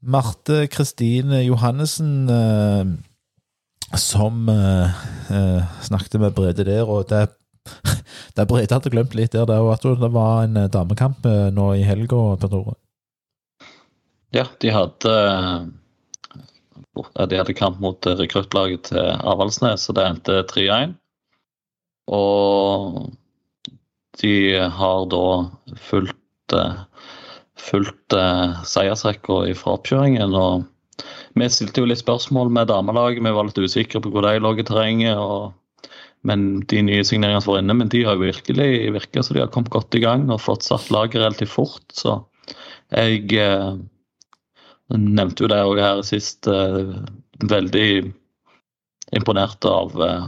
[0.06, 2.86] Marte Kristine Johannessen eh,
[3.98, 5.02] som eh,
[5.34, 7.28] eh, snakket med Brede der, og det
[8.38, 11.72] det Brede hadde glemt litt der, det, at det var en eh, damekamp eh, nå
[11.80, 12.78] i helga, Per Tore.
[14.36, 15.16] Ja, de hadde
[16.96, 20.94] de hadde kamp mot rekruttlaget til Avaldsnes, så det endte 3-1.
[22.16, 23.10] Og
[24.22, 24.36] de
[24.78, 25.26] har da
[25.90, 26.56] fulgt,
[27.60, 28.16] fulgt
[28.68, 30.34] seiersrekka fra oppkjøringen.
[30.36, 30.66] og
[31.36, 34.56] vi stilte jo litt spørsmål med damelaget, vi var litt usikre på hvor de lå
[34.60, 35.18] i terrenget.
[35.18, 35.54] og
[36.26, 39.44] men de nye signeringene som var inne, men de har jo virkelig virka så de
[39.44, 41.86] har kommet godt i gang og fått satt laget relativt fort.
[41.94, 42.16] Så
[42.90, 43.76] jeg eh,
[44.90, 46.50] nevnte jo det òg her sist.
[46.50, 46.96] Eh,
[47.46, 47.90] veldig
[49.14, 50.26] imponert av, eh,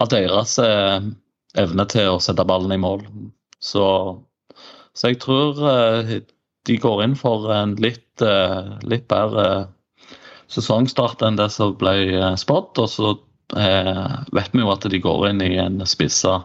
[0.00, 1.10] av deres eh,
[1.60, 3.04] evne til å sette ballen i mål.
[3.60, 3.84] Så,
[4.98, 6.12] så jeg tror eh,
[6.66, 9.68] de går inn for en litt, eh, litt bedre
[10.50, 12.82] sesongstart enn det som ble spådd.
[12.82, 13.12] Og så
[13.56, 16.40] eh, vet vi jo at de går inn i en spissa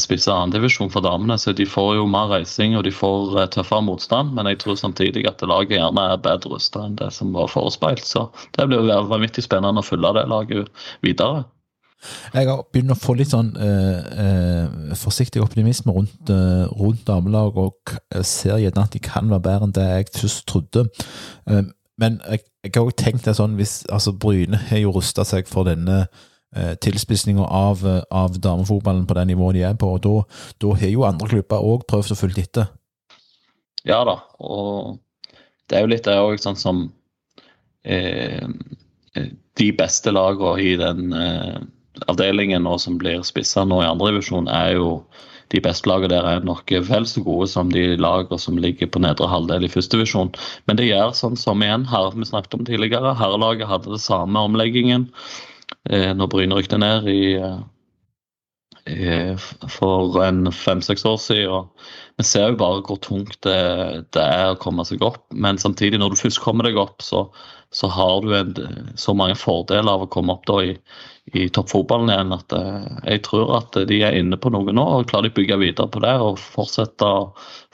[0.00, 3.84] spisse andredivisjon for damene, så de får jo mer reising og de får eh, tøffere
[3.84, 4.32] motstand.
[4.36, 8.06] Men jeg tror samtidig at laget gjerne er bedre rusta enn det som var forespeilt.
[8.06, 11.44] Så det blir jo vanvittig spennende å følge det laget videre.
[12.34, 17.56] Jeg har begynt å få litt sånn eh, eh, forsiktig optimisme rundt, eh, rundt damelaget,
[17.56, 20.86] og ser gjerne at de kan være bedre enn det jeg først trodde.
[21.96, 25.46] men jeg jeg har òg tenkt det sånn hvis altså Bryne har jo rusta seg
[25.50, 26.06] for denne
[26.56, 30.26] eh, tilspissinga av, eh, av damefotballen på det nivået de er på, og
[30.62, 32.72] da har jo andre klubber òg prøvd å følge etter.
[33.86, 34.98] Ja da, og
[35.70, 36.88] det er jo litt det òg, sånn som
[37.86, 38.42] eh,
[39.56, 41.60] De beste lagene i den eh,
[42.10, 44.90] avdelingen nå som blir spissa nå i andredivisjon, er jo
[45.54, 49.02] de beste lagene der er nok vel så gode som de lagene som ligger på
[49.02, 50.32] nedre halvdel i første divisjon.
[50.66, 53.14] Men det gjør sånn som igjen her vi snakket om tidligere.
[53.18, 55.08] Herrelaget hadde det samme omleggingen
[55.90, 57.36] eh, når Bryne rykte ned i,
[58.90, 61.70] eh, for en fem-seks år siden.
[62.18, 63.60] Vi ser jo bare hvor tungt det,
[64.16, 65.22] det, er å komme seg opp.
[65.30, 67.28] Men samtidig, når du først kommer deg opp, så,
[67.76, 68.54] så har du en,
[68.96, 70.70] så mange fordeler av å komme opp da i,
[71.36, 74.84] i toppfotballen igjen at eh, jeg tror at de er inne på noe nå.
[74.96, 77.26] og Klarer de å bygge videre på det og fortsette å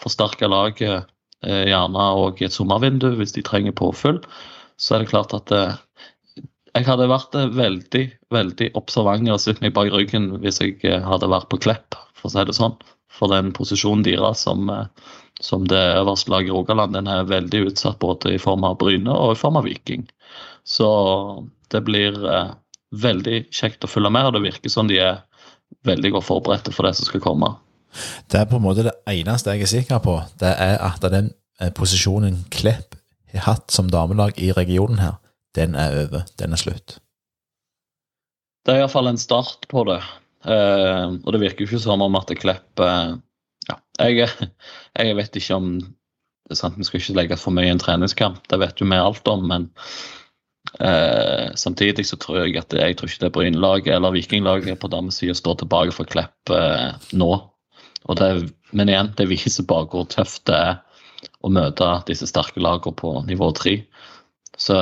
[0.03, 1.07] forsterke laget,
[1.47, 4.19] eh, gjerne òg i et sommervindu hvis de trenger påfyll,
[4.75, 5.79] så er det klart at eh,
[6.73, 11.51] jeg hadde vært veldig veldig observant og sittet meg bak ryggen hvis jeg hadde vært
[11.53, 12.75] på Klepp, for å si det sånn.
[13.13, 14.67] For den posisjonen deres som,
[15.43, 19.11] som det øverste laget i Rogaland den er veldig utsatt både i form av Bryne
[19.11, 20.07] og i form av Viking.
[20.65, 20.89] Så
[21.75, 22.17] det blir
[22.93, 25.23] veldig kjekt å følge med, og det virker som de er
[25.89, 27.51] veldig godt forberedte for det som skal komme.
[28.31, 31.33] Det er på en måte det eneste jeg er sikker på, det er at den
[31.61, 32.97] eh, posisjonen Klepp
[33.33, 35.19] har hatt som damelag i regionen her,
[35.57, 36.27] den er over.
[36.41, 36.99] Den er slutt.
[38.63, 40.01] Det er iallfall en start på det.
[40.45, 43.15] Eh, og det virker jo ikke som om at Klepp eh,
[43.69, 44.29] ja, jeg,
[44.99, 47.81] jeg, vet ikke om det er sant, Vi skal ikke legge for mye i en
[47.81, 49.47] treningskamp, det vet jo vi alt om.
[49.49, 49.71] men
[50.81, 55.35] Eh, samtidig så tror jeg at jeg tror ikke det Brynelaget eller Vikinglaget på damesida
[55.35, 57.33] står tilbake for Klepp eh, nå.
[58.19, 58.31] Det,
[58.71, 60.79] men igjen, det viser bare hvor tøft det er
[61.43, 63.77] å møte disse sterke lagene på nivå tre.
[64.59, 64.79] Så,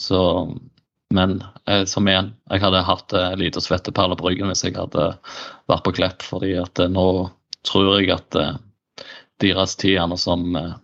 [0.00, 0.20] så,
[1.14, 5.10] Men eh, som igjen, jeg hadde hatt eh, lite svetteperle på ryggen hvis jeg hadde
[5.68, 7.28] vært på Klepp, fordi at eh, nå
[7.68, 8.56] tror jeg at eh,
[9.42, 10.76] deres tid gjerne som, eh,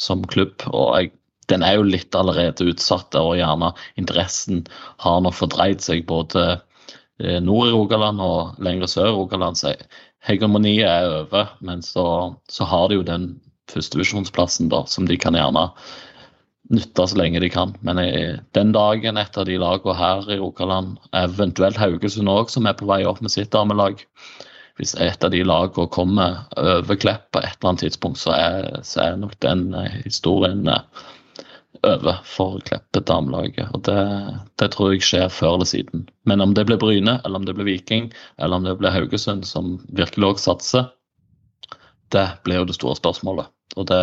[0.00, 1.14] som klubb, og jeg
[1.50, 4.64] den er jo litt allerede utsatt, og gjerne interessen
[5.02, 6.44] har nå fordreid seg både
[7.22, 9.58] eh, nord i Rogaland og lenger sør i Rogaland.
[9.60, 9.76] Så
[10.26, 12.06] hegemoniet er over, men så,
[12.50, 13.28] så har de jo den
[13.70, 15.68] førstevisjonsplassen som de kan gjerne
[16.74, 17.76] nytte så lenge de kan.
[17.86, 22.66] Men jeg, den dagen et av de lagene her i Rogaland, eventuelt Haugesund òg, som
[22.66, 24.02] er på vei opp med sitt damelag,
[24.76, 28.66] hvis et av de lagene kommer over Klepp på et eller annet tidspunkt, så er,
[28.84, 30.66] så er nok den eh, historien
[31.86, 33.70] over for Kleppe damelaget.
[33.72, 34.02] Og det,
[34.60, 36.06] det, tror jeg skjer før eller siden.
[36.28, 39.46] Men om det blir Bryne, eller om det blir Viking, eller om det blir Haugesund,
[39.48, 40.90] som virkelig òg satser,
[42.14, 43.48] det blir jo det store spørsmålet.
[43.76, 44.02] og det,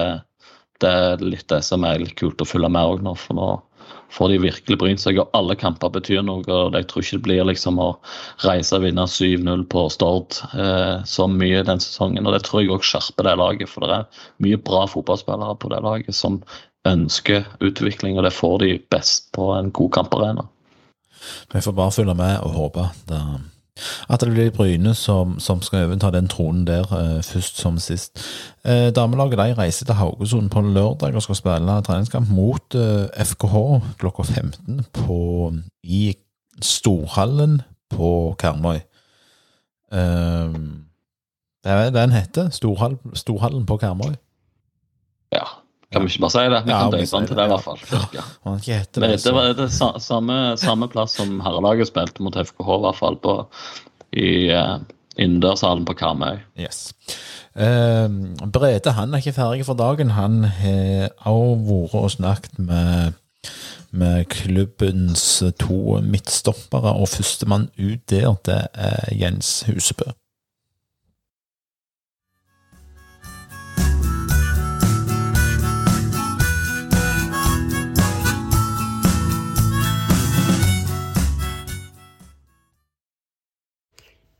[0.82, 3.14] det er litt det som er litt kult å følge med òg nå.
[3.20, 3.50] For nå
[4.14, 6.44] får de virkelig brynt seg, og alle kamper betyr noe.
[6.46, 7.90] og Jeg tror ikke det blir liksom å
[8.46, 12.28] reise og vinne 7-0 på Stord eh, så mye den sesongen.
[12.28, 15.74] og Det tror jeg òg skjerper det laget, for det er mye bra fotballspillere på
[15.74, 16.42] det laget som
[16.90, 20.46] ønsker utvikling, og det får de best på en god kamparena.
[21.54, 23.52] Vi får bare følge med og håpe at,
[24.10, 28.20] at det blir Bryne som, som skal overta den tronen der eh, først som sist.
[28.66, 33.56] Eh, damelaget de reiser til Haugesund på lørdag og skal spille treningskamp mot eh, FKH
[34.00, 36.16] klokka 15 på, i
[36.62, 38.80] Storhallen på Karmøy.
[39.94, 40.54] Eh,
[41.64, 42.50] det er det den heter.
[42.50, 44.14] Storhall, Storhallen på Karmøy.
[45.34, 45.63] Ja,
[45.94, 46.60] kan vi ikke bare si det?
[46.66, 47.80] Vi Ja, kan vi han den til det, i hvert fall.
[47.94, 48.24] Ja.
[48.68, 52.70] Ja, Det, det, det var det sa- samme, samme plass som herrelaget spilte mot FKH,
[52.78, 53.36] i hvert fall, på,
[54.18, 54.80] i uh,
[55.18, 56.40] innendørshallen på Karmøy.
[56.60, 56.94] Yes.
[57.56, 58.10] Uh,
[58.50, 60.16] Brede han er ikke ferdig for dagen.
[60.18, 63.14] Han har også vært og snakket med,
[63.92, 70.10] med klubbens to midtstoppere, og førstemann ut der, det er Jens Husebø.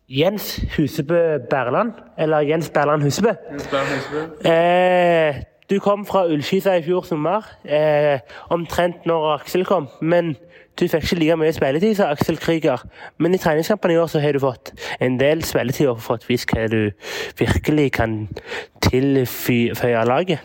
[0.10, 3.30] Jens Husebø Berland, eller Jens Berland Husebø.
[3.52, 9.88] Jens Berland Eh, du kom fra Ullskisa i fjor sommer, eh, omtrent når Aksel kom.
[10.02, 10.36] Men
[10.80, 12.84] du fikk ikke like mye spilletid som Aksel Krüger.
[13.18, 16.52] Men i treningskampene i år så har du fått en del spilletid og fått vist
[16.52, 16.92] hva du
[17.40, 18.28] virkelig kan
[18.82, 20.40] tilføye laget.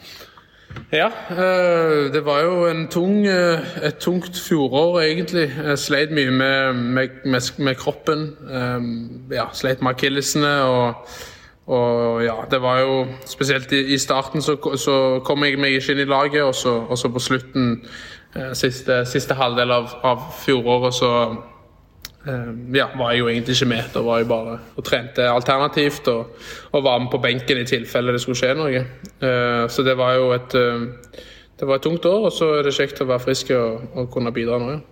[0.92, 5.52] Ja, eh, det var jo tung, eh, et tungt fjorår, egentlig.
[5.64, 8.36] Jeg sleit mye med, med, med, med kroppen.
[8.50, 10.94] Eh, Ja, sleit med akillesene og,
[11.66, 15.92] og ja, det var jo Spesielt i, i starten så, så kom jeg meg ikke
[15.92, 17.84] inn i laget, og så, og så på slutten,
[18.54, 21.10] siste, siste halvdel av, av fjoråret, så
[22.26, 23.90] ja, var jeg jo egentlig ikke med.
[23.94, 26.36] Da var jeg bare og trente alternativt og,
[26.72, 28.84] og var med på benken i tilfelle det skulle skje noe.
[29.22, 31.22] Eh, så det var jo et, eh,
[31.60, 34.10] det var et tungt år, og så er det kjekt å være frisk og, og
[34.12, 34.76] kunne bidra nå.
[34.76, 34.84] Ja.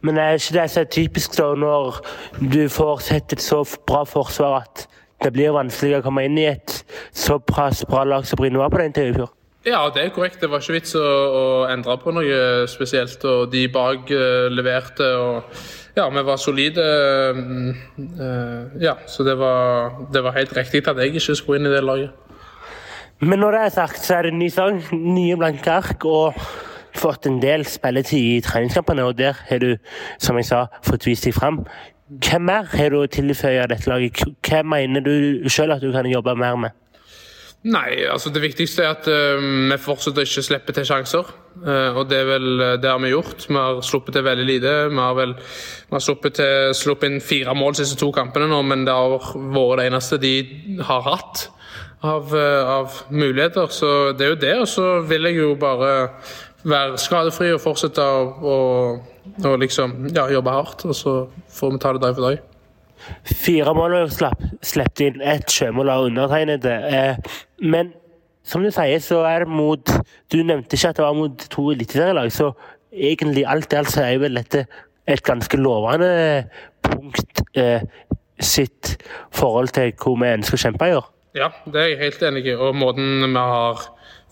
[0.00, 1.98] Men er ikke det så typisk da når
[2.38, 4.84] du får sett et så bra forsvar at
[5.24, 6.76] det blir vanskelig å komme inn i et
[7.10, 9.32] såpass bra lag som Bryne var på den tiden i fjor?
[9.66, 10.38] Ja, det er korrekt.
[10.40, 13.24] Det var ikke vits å, å endre på noe spesielt.
[13.26, 15.50] Og de bak eh, leverte, og
[15.98, 16.86] ja, vi var solide.
[17.34, 21.66] mm, eh, ja, så det var, det var helt riktig at jeg ikke skulle inn
[21.66, 22.10] i det laget.
[23.20, 26.34] Men når det er sagt, så er det en ny sang, nye blanke ark, og
[26.98, 29.76] fått en del spilletid i treningskampene, og der har du,
[30.22, 31.64] som jeg sa, fått vist deg fram.
[32.08, 34.22] Hvem mer har du å tilføye dette laget?
[34.46, 36.76] Hva mener du sjøl at du kan jobbe mer med?
[37.66, 41.30] Nei, altså det viktigste er at uh, vi fortsetter ikke å slippe til sjanser.
[41.58, 43.48] Uh, og det er vel eh, det har vi gjort.
[43.48, 44.74] Vi har sluppet til veldig lite.
[44.92, 48.46] Vi har vel vi har sluppet, til, sluppet inn fire mål de siste to kampene
[48.46, 50.34] nå, men det har vært det eneste de
[50.86, 51.48] har hatt
[52.06, 53.74] av, uh, av muligheter.
[53.74, 54.54] Så det er jo det.
[54.62, 55.90] Og så vil jeg jo bare
[56.62, 58.56] være skadefri og fortsette å, å,
[59.50, 60.86] å liksom, ja, jobbe hardt.
[60.86, 61.18] Og så
[61.58, 62.47] får vi ta det dag for dag.
[63.28, 66.74] Fire mål og slapp, slapp inn ett sjømål av undertegnede.
[66.88, 67.92] Eh, men
[68.48, 69.92] som du sier, så er det mot
[70.32, 72.52] Du nevnte ikke at det var mot to eliteserielag, så
[72.92, 74.64] egentlig alt i alt så er vel dette
[75.08, 76.08] et ganske lovende
[76.84, 77.84] punkt eh,
[78.40, 78.96] sitt
[79.34, 81.06] forhold til hvor vi ønsker å kjempe i år.
[81.38, 82.56] Ja, det er jeg helt enig i.
[82.56, 83.82] Og måten vi har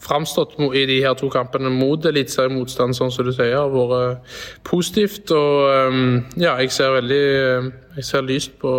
[0.02, 5.30] framstått i de her to kampene mot eliteseriemotstand, sånn som du sier, har vært positivt.
[5.34, 7.26] Og um, ja, jeg ser veldig
[7.96, 8.78] jeg ser lyst på,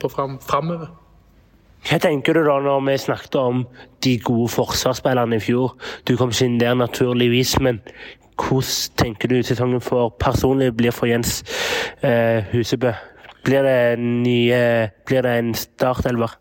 [0.00, 0.90] på fram, framover.
[1.86, 3.60] Hva tenker du da når vi snakket om
[4.02, 5.76] de gode forsvarsspillerne i fjor?
[6.08, 7.78] Du kom ikke inn der naturligvis, men
[8.36, 11.44] hvordan tenker du sesongen for personlig blir for Jens
[12.02, 12.90] eh, Husebø?
[13.46, 16.34] Blir det, nye, blir det en startelver?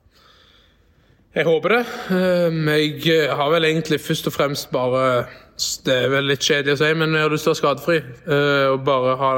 [1.35, 1.85] Jeg håper det.
[2.15, 5.25] Um, Jeg har vel egentlig først og fremst bare
[5.55, 7.97] Det er vel litt kjedelig å si, men jeg har lyst til å være skadefri.
[8.27, 9.31] Uh, Og bare ha,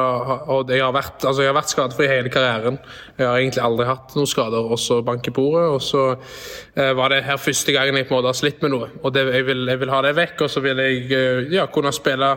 [0.54, 2.78] Og jeg har, vært, altså jeg har vært skadefri hele karrieren.
[3.18, 5.66] Jeg har egentlig aldri hatt noen skader, og så banke bordet.
[5.74, 8.76] Og så uh, var det her første gangen jeg på en måte har slitt med
[8.76, 8.92] noe.
[9.02, 11.94] Og det, jeg, vil, jeg vil ha det vekk, og så vil jeg ja, kunne
[11.98, 12.36] spille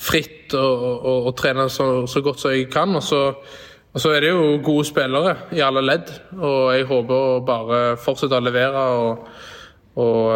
[0.00, 2.96] fritt og, og, og trene så, så godt som jeg kan.
[2.96, 3.26] Og så
[3.94, 7.82] og så er det jo gode spillere i alle ledd, og jeg håper å bare
[8.02, 9.28] fortsette å levere og,
[10.02, 10.32] og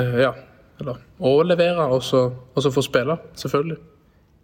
[0.00, 0.32] eh, ja,
[0.80, 2.24] eller å levere, og så,
[2.54, 3.76] og så få spille, selvfølgelig.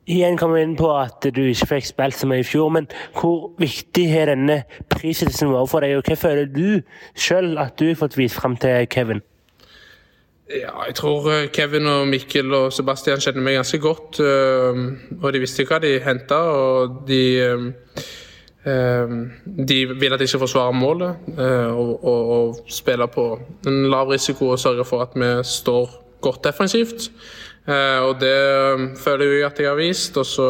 [0.06, 2.84] Igjen kommer vi inn på at du ikke fikk spilt så mye i fjor, men
[3.16, 4.60] hvor viktig har denne
[4.92, 6.84] prissettelsen vært for deg, og hva føler du
[7.18, 9.24] sjøl at du har fått vist fram til Kevin?
[10.46, 14.20] Ja, jeg tror eh, Kevin og Mikkel og Sebastian kjenner meg ganske godt.
[14.22, 14.78] eh,
[15.18, 17.64] Og de visste hva de henta, og de eh,
[17.98, 18.12] eh,
[18.66, 23.26] De vil at jeg skal forsvare målet eh, og, og, og spille på
[23.66, 25.90] en lav risiko og sørge for at vi står
[26.20, 27.10] godt defensivt.
[27.68, 30.16] Eh, Og det eh, føler jeg at jeg har vist.
[30.16, 30.48] Og så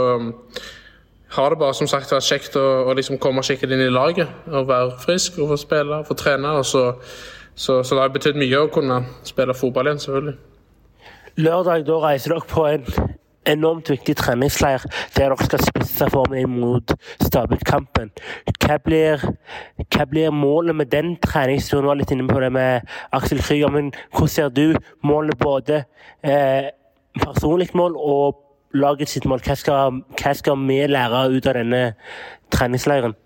[1.37, 4.33] har det bare som sagt vært kjekt å, å liksom komme skikkelig inn i laget.
[4.49, 6.57] Og være frisk og få spille og få trene.
[6.57, 6.87] Og så,
[7.55, 10.37] så, så det har betydd mye å kunne spille fotball igjen, selvfølgelig.
[11.37, 12.87] Lørdag da reiser dere på en
[13.47, 14.83] enormt viktig treningsleir
[15.17, 15.63] der dere skal
[15.97, 16.95] spisse formen mot
[17.25, 18.11] Stabæk-kampen.
[18.61, 21.85] Hva hva blir målet med den treningsturen?
[21.85, 25.85] Du var litt inne på det med Aksel Krüger, men hvordan ser du målene både
[26.23, 26.73] eh,
[27.23, 28.43] personlig mål og
[28.75, 29.41] laget sitt mål?
[29.45, 31.85] Hva skal, hva skal vi lære ut av denne
[32.53, 33.17] treningsleiren?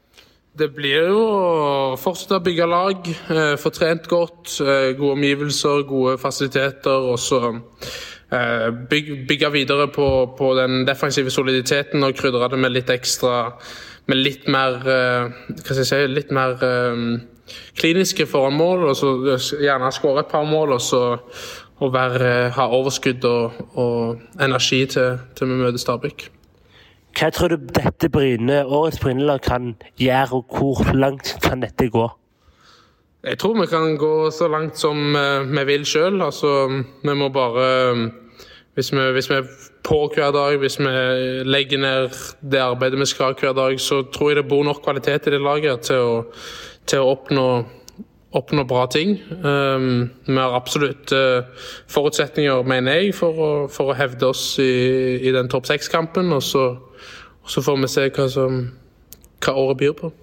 [0.61, 5.87] Det blir jo å fortsette å bygge lag, eh, få trent godt, eh, gode omgivelser,
[5.89, 7.11] gode fasiliteter.
[7.11, 7.41] Og så
[8.33, 10.09] eh, bygge, bygge videre på,
[10.39, 13.57] på den defensive soliditeten og krydre det med litt ekstra
[14.11, 17.05] Med litt mer eh, Hva skal jeg si Litt mer eh,
[17.78, 18.85] kliniske formål.
[18.91, 19.09] og så
[19.59, 21.01] gjerne skåre et par mål, og så
[21.81, 26.26] og være, ha overskudd og, og energi til, til vi møter Stabæk.
[27.16, 32.07] Hva tror du dette Bryne, årets Bryne-lag kan gjøre, og hvor langt kan dette gå?
[33.21, 36.23] Jeg tror vi kan gå så langt som eh, vi vil sjøl.
[36.25, 36.68] Altså,
[37.05, 38.07] vi må bare eh,
[38.75, 39.51] hvis vi, hvis vi er
[39.85, 40.93] på hver dag, hvis vi
[41.45, 45.29] legger ned det arbeidet vi skal hver dag, så tror jeg det bor nok kvalitet
[45.29, 46.14] i det laget til å,
[46.89, 47.45] til å oppnå,
[48.41, 49.18] oppnå bra ting.
[49.45, 51.12] Um, vi har absolutt
[51.93, 54.71] forutsetninger, mener jeg, for å, for å hevde oss i,
[55.21, 56.33] i den topp seks-kampen.
[56.33, 58.62] Og, og så får vi se hva, som,
[59.45, 60.14] hva året byr på.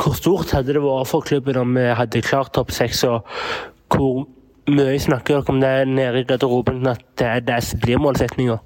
[0.00, 3.28] Hvor stort hadde det vært for klubben om vi hadde klart topp seks, og
[3.94, 4.24] hvor
[4.70, 8.58] mye snakker dere om det nede i garderoben, at det det blir målsettinga?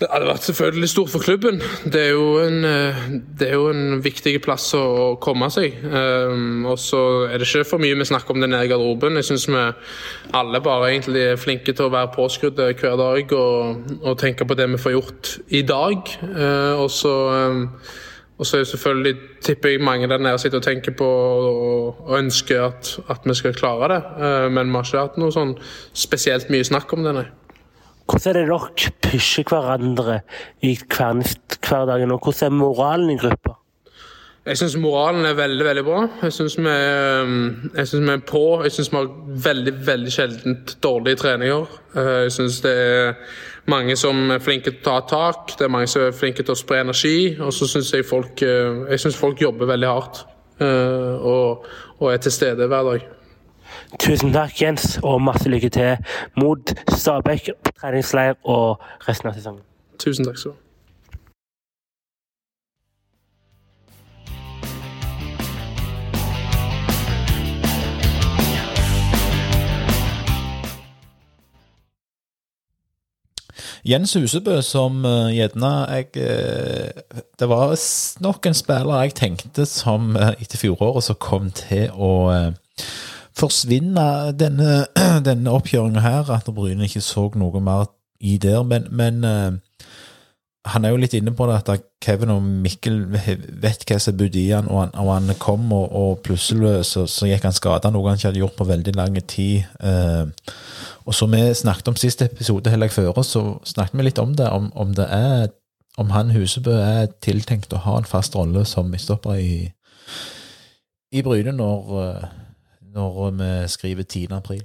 [0.00, 1.58] Det hadde vært selvfølgelig stort for klubben.
[1.92, 3.00] Det er jo en, eh,
[3.38, 5.76] det er jo en viktig plass å komme seg.
[5.84, 9.18] Um, og så er det ikke for mye vi snakker om det nede i garderoben.
[9.20, 9.66] Jeg syns vi
[10.40, 14.56] alle bare egentlig er flinke til å være påskrudde hver dag og, og tenke på
[14.56, 16.14] det vi får gjort i dag.
[16.30, 17.14] Eh, og så
[17.52, 17.66] um,
[18.40, 19.14] og så er jo selvfølgelig,
[19.44, 23.34] tipper jeg mange der nede sitter og tenker på og, og ønsker at, at vi
[23.36, 24.00] skal klare det.
[24.16, 25.52] Eh, men vi har ikke hatt noe sånn
[25.92, 27.26] spesielt mye snakk om det, nei.
[28.08, 30.20] Hvordan er det dere pusher hverandre
[30.66, 33.60] i hverdagen, og hvordan er moralen i gruppa?
[34.48, 35.98] Jeg syns moralen er veldig veldig bra.
[36.22, 36.74] Jeg syns vi,
[37.76, 38.40] synes vi er på.
[38.64, 39.10] Jeg syns vi har
[39.44, 41.76] veldig veldig sjeldent dårlige treninger.
[41.92, 43.12] Eh, Jeg syns det er
[43.70, 45.54] mange som er flinke til å ta tak.
[45.58, 47.16] Det er mange som er flinke til å spre energi.
[47.40, 50.24] Og så syns jeg folk eh, Jeg synes folk jobber veldig hardt
[50.60, 51.66] eh, og,
[51.98, 53.08] og er til stede hver dag.
[54.00, 59.62] Tusen takk, Jens, og masse lykke til mot Stabæk treningsleir og resten av sesongen.
[59.98, 60.69] Tusen takk skal du ha.
[73.84, 77.72] Jens Husebø, som eh, gjerne jeg eh, Det var
[78.20, 82.12] nok en spiller jeg tenkte som eh, etter fjoråret som kom til å
[83.40, 84.84] forsvinne denne,
[85.28, 87.88] denne oppgjøringa her, at Bryne ikke så noe mer
[88.20, 88.62] i der.
[88.68, 89.24] Men, men
[90.68, 94.36] han er jo litt inne på det at Kevin og Mikkel vet hva som bodde
[94.40, 97.88] i han, og han, og han kom, og, og plutselig så, så gikk han skada,
[97.92, 99.64] noe han ikke hadde gjort på veldig lang tid.
[99.80, 100.52] Eh,
[101.06, 104.50] og som vi snakket om siste episode heller før, så snakket vi litt om det,
[104.52, 105.48] om, om det er
[105.98, 109.54] om han Husebø er tiltenkt å ha en fast rolle som midtstopper i,
[111.12, 112.28] i Bryne når, eh,
[112.94, 114.28] når vi skriver 10.
[114.36, 114.62] april.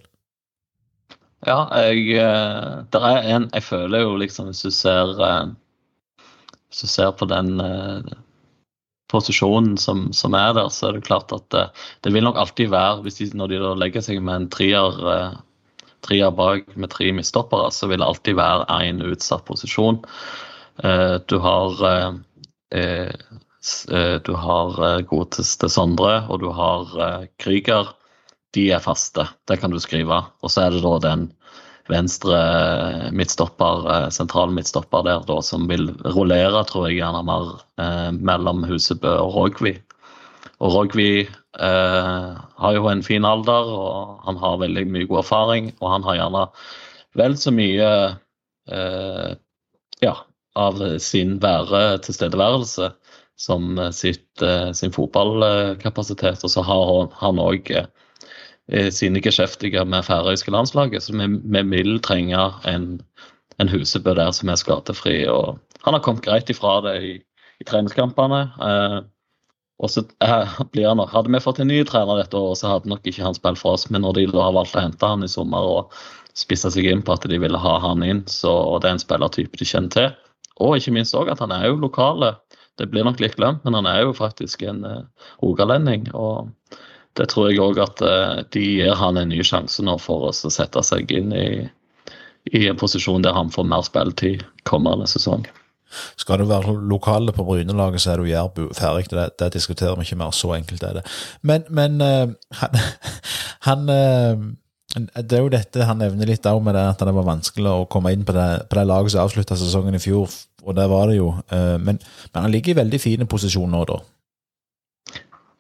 [1.46, 5.52] Ja, jeg, eh, der er en Jeg føler jo liksom Hvis du ser eh,
[6.76, 8.16] Hvis du ser på den eh,
[9.08, 11.70] posisjonen som, som er der, så er det klart at det,
[12.04, 15.38] det vil nok alltid være de, Når de legger seg med en trier, eh,
[16.04, 20.02] trier bak med tre midtstoppere, så vil det alltid være én utsatt posisjon.
[20.84, 22.12] Eh, Du har eh,
[22.76, 23.16] eh,
[23.96, 27.96] eh, Du har eh, godeste Sondre, og du har eh, Krüger
[28.52, 29.30] de er faste.
[29.48, 30.26] Det kan du skrive.
[30.44, 31.30] Og så er det da den
[31.92, 32.38] venstre
[33.16, 38.64] midtstopper, eh, sentral midtstopper der da, som vil rullere, tror jeg, gjerne mer eh, mellom
[38.66, 39.76] Husebø og Rogvi.
[40.64, 42.30] Og Rogvi eh,
[42.62, 45.74] har jo en fin alder, og han har veldig mye god erfaring.
[45.82, 46.46] Og han har gjerne
[47.20, 47.90] vel så mye
[48.72, 49.36] eh,
[50.04, 50.16] ja,
[50.56, 52.94] av sin være tilstedeværelse
[53.36, 56.44] som sitt, eh, sin fotballkapasitet.
[56.44, 57.72] Og så har han- òg
[58.90, 61.04] sine geskjeftige med færøyske landslaget.
[61.06, 62.88] Så vi, vi vil trenge en,
[63.62, 65.28] en Husebø der som er skadefri.
[65.30, 67.12] og Han har kommet greit ifra det i,
[67.62, 68.42] i treningskampene.
[68.70, 68.98] Eh,
[69.84, 72.92] og så eh, blir han, Hadde vi fått en ny trener dette året, så hadde
[72.92, 73.90] nok ikke han spilt for oss.
[73.92, 75.98] Men når de da har valgt å hente han i sommer og
[76.36, 79.04] spissa seg inn på at de ville ha han inn, så og det er en
[79.04, 80.10] spillertype de kjenner til,
[80.64, 82.34] og ikke minst òg at han er jo lokale.
[82.80, 86.10] Det blir nok litt glemt, men han er jo faktisk en uh, rogalending.
[86.12, 86.52] Og
[87.16, 90.44] det tror jeg òg at uh, de gir han en ny sjanse nå for oss
[90.48, 91.48] å sette seg inn i,
[92.52, 95.46] i en posisjon der han får mer spilletid kommende sesong.
[96.20, 99.08] Skal du være lokale på Brynelaget, så er du Jærbu ferdig.
[99.14, 100.34] Det, det diskuterer vi ikke mer.
[100.36, 101.04] Så enkelt er det.
[101.42, 102.76] Men, men uh, han,
[103.70, 104.44] han uh,
[104.96, 107.88] det er jo dette han nevner litt òg, med det at det var vanskelig å
[107.92, 110.32] komme inn på det, på det laget som avslutta sesongen i fjor,
[110.64, 111.34] og det var det jo.
[111.52, 113.98] Men, men, han ligger i veldig fine posisjoner nå, da.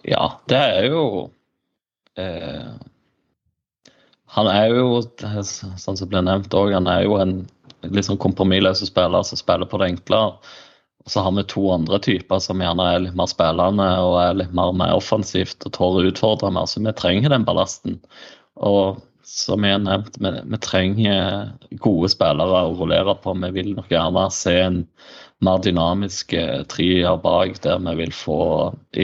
[0.07, 1.01] Ja, det er jo
[4.35, 7.41] Han er jo, sånn som ble nevnt òg, han er jo en
[7.93, 10.21] litt sånn kompromissløs spiller som spiller på det enkle.
[11.05, 14.39] Og så har vi to andre typer som gjerne er litt mer spillende og er
[14.41, 16.65] litt mer, mer offensivt og tør å utfordre mer.
[16.69, 17.99] Så vi trenger den ballasten.
[18.55, 21.53] Og som jeg har nevnt, vi, vi, trenger
[21.83, 23.35] gode spillere å rullere på.
[23.43, 24.81] Vi vil nok gjerne se en
[25.45, 28.41] mer dynamisk eh, trier bak, der vi vil få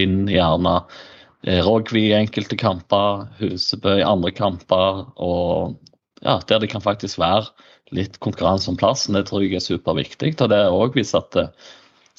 [0.02, 1.02] inn gjerne eh,
[1.42, 5.78] Rogvi i enkelte kamper, Husebø i andre kamper, og
[6.22, 7.48] ja, der det kan faktisk være
[7.96, 9.18] litt konkurranse om plassen.
[9.18, 10.36] Det tror jeg er superviktig.
[10.40, 11.50] Og det er òg vist at eh,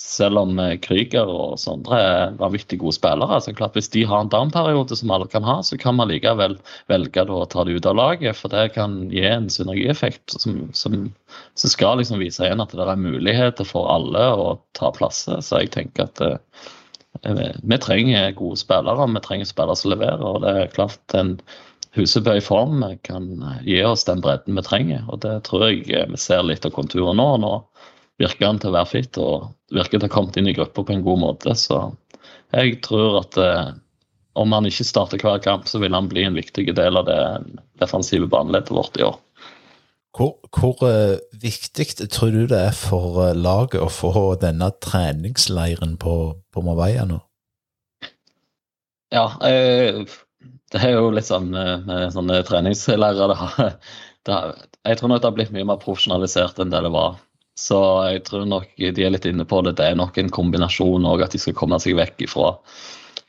[0.02, 4.24] selv om eh, Krüger og Sondre er vanvittig gode spillere, så klart hvis de har
[4.24, 6.58] en down-periode som alle kan ha, så kan man likevel
[6.90, 8.36] velge å ta det ut av laget.
[8.38, 11.06] For det kan gi en synergieffekt som, som,
[11.54, 15.40] som skal liksom vise igjen at det er muligheter for alle å ta plasser.
[15.40, 16.70] Så jeg tenker at eh,
[17.22, 20.22] vi trenger gode spillere, vi trenger spillere som leverer.
[20.22, 21.36] og det er klart en
[21.92, 23.26] Husebø i form kan
[23.66, 25.04] gi oss den bredden vi trenger.
[25.12, 27.36] og Det tror jeg vi ser litt av konturen nå.
[27.42, 27.52] Nå
[28.22, 30.86] virker han til å være fit og virker til å ha kommet inn i gruppa
[30.88, 31.54] på en god måte.
[31.58, 31.82] Så
[32.56, 33.74] jeg tror at eh,
[34.40, 37.20] om han ikke starter hver kamp, så vil han bli en viktig del av det
[37.82, 39.18] defensive baneleddet vårt i år.
[40.12, 45.96] Hvor, hvor uh, viktig tror du det er for uh, laget å få denne treningsleiren
[46.00, 46.16] på,
[46.52, 47.20] på Marbella nå?
[49.12, 50.04] Ja, uh,
[50.72, 51.52] det er jo litt sånn
[52.12, 53.32] sånne treningsleirer.
[54.22, 57.16] Jeg tror nok det har blitt mye mer profesjonalisert enn det det var.
[57.58, 59.76] Så jeg tror nok de er litt inne på det.
[59.78, 62.54] Det er nok en kombinasjon òg, at de skal komme seg vekk ifra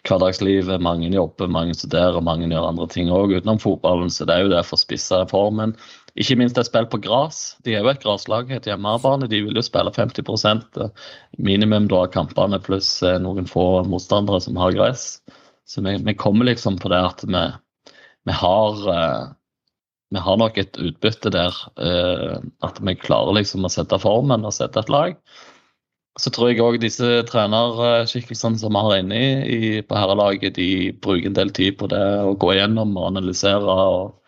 [0.07, 0.81] hverdagslivet.
[0.83, 4.11] Mange jobber, mange studerer, mange gjør andre ting òg utenom fotballen.
[4.13, 5.75] Så det er jo det for spissa formen.
[6.19, 7.55] Ikke minst et spill på gress.
[7.65, 9.29] De er jo et graslag, et hjemmebane.
[9.29, 10.81] De vil jo spille 50%
[11.41, 15.07] minimum da av kampene, pluss eh, noen få motstandere som har gress.
[15.65, 17.43] Så vi, vi, kommer liksom på det at vi,
[18.29, 19.31] vi har uh,
[20.13, 21.55] vi har nok et utbytte der.
[22.61, 25.15] At vi klarer liksom å sette formen og sette et lag.
[26.21, 31.31] Så tror jeg òg disse trenerskikkelsene som vi har inne i, på herrelaget, de bruker
[31.31, 33.65] en del tid på det å gå gjennom og analysere.
[33.65, 34.22] og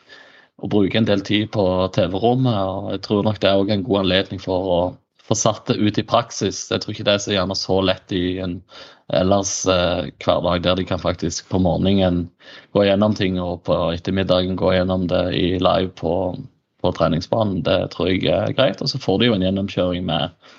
[0.63, 2.55] og bruke en del tid på TV-rommet.
[2.55, 4.79] og Jeg tror nok det er en god anledning for å
[5.25, 6.67] få satt det ut i praksis.
[6.71, 8.59] Jeg tror ikke det er så gjerne så lett i en
[9.13, 12.25] ellers eh, hverdag der de kan faktisk på morgenen
[12.73, 16.13] gå gjennom ting, og på ettermiddagen gå gjennom det i live på,
[16.81, 17.63] på treningsbanen.
[17.65, 18.81] Det tror jeg er greit.
[18.81, 20.53] Og så får de jo en gjennomkjøring med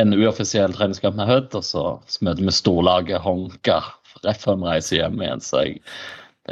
[0.00, 1.86] en uoffisiell treningskamp med Hødd, og så
[2.24, 3.82] møter vi storlaget Honka
[4.22, 5.42] rett før vi reiser hjem igjen.
[5.44, 5.80] Så jeg,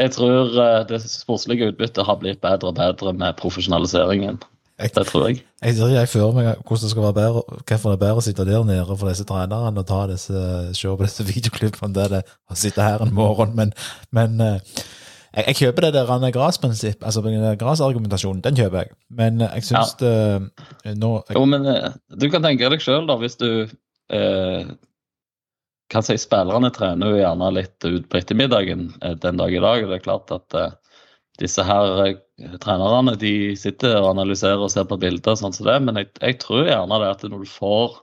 [0.01, 4.41] jeg tror eh, det sportslige utbyttet har blitt bedre og bedre med profesjonaliseringen.
[4.81, 5.43] Jeg, det tror jeg.
[5.61, 8.25] Jeg ser jeg for meg hvordan det skal være bedre, hvorfor det er bedre å
[8.25, 10.45] sitte der nede for disse trenerne og ta disse,
[10.77, 13.75] se på disse videoklippene det er det å sitte her en morgen, men,
[14.17, 14.81] men eh,
[15.31, 17.23] jeg, jeg, kjøper det der grasprinsipp, altså
[17.61, 18.95] grasargumentasjonen, den kjøper jeg.
[19.21, 20.07] Men eh, jeg syns ja.
[20.07, 24.73] det nå jeg, Jo, men eh, du kan tenke deg sjøl, da, hvis du eh,
[25.91, 29.89] kan si Spillerne trener jo gjerne litt ut på ettermiddagen den dag i dag.
[29.89, 30.71] Det er klart at eh,
[31.41, 35.81] disse her eh, trenerne de sitter og analyserer og ser på bilder, sånn som det,
[35.87, 37.99] men jeg, jeg, tror gjerne det at når du får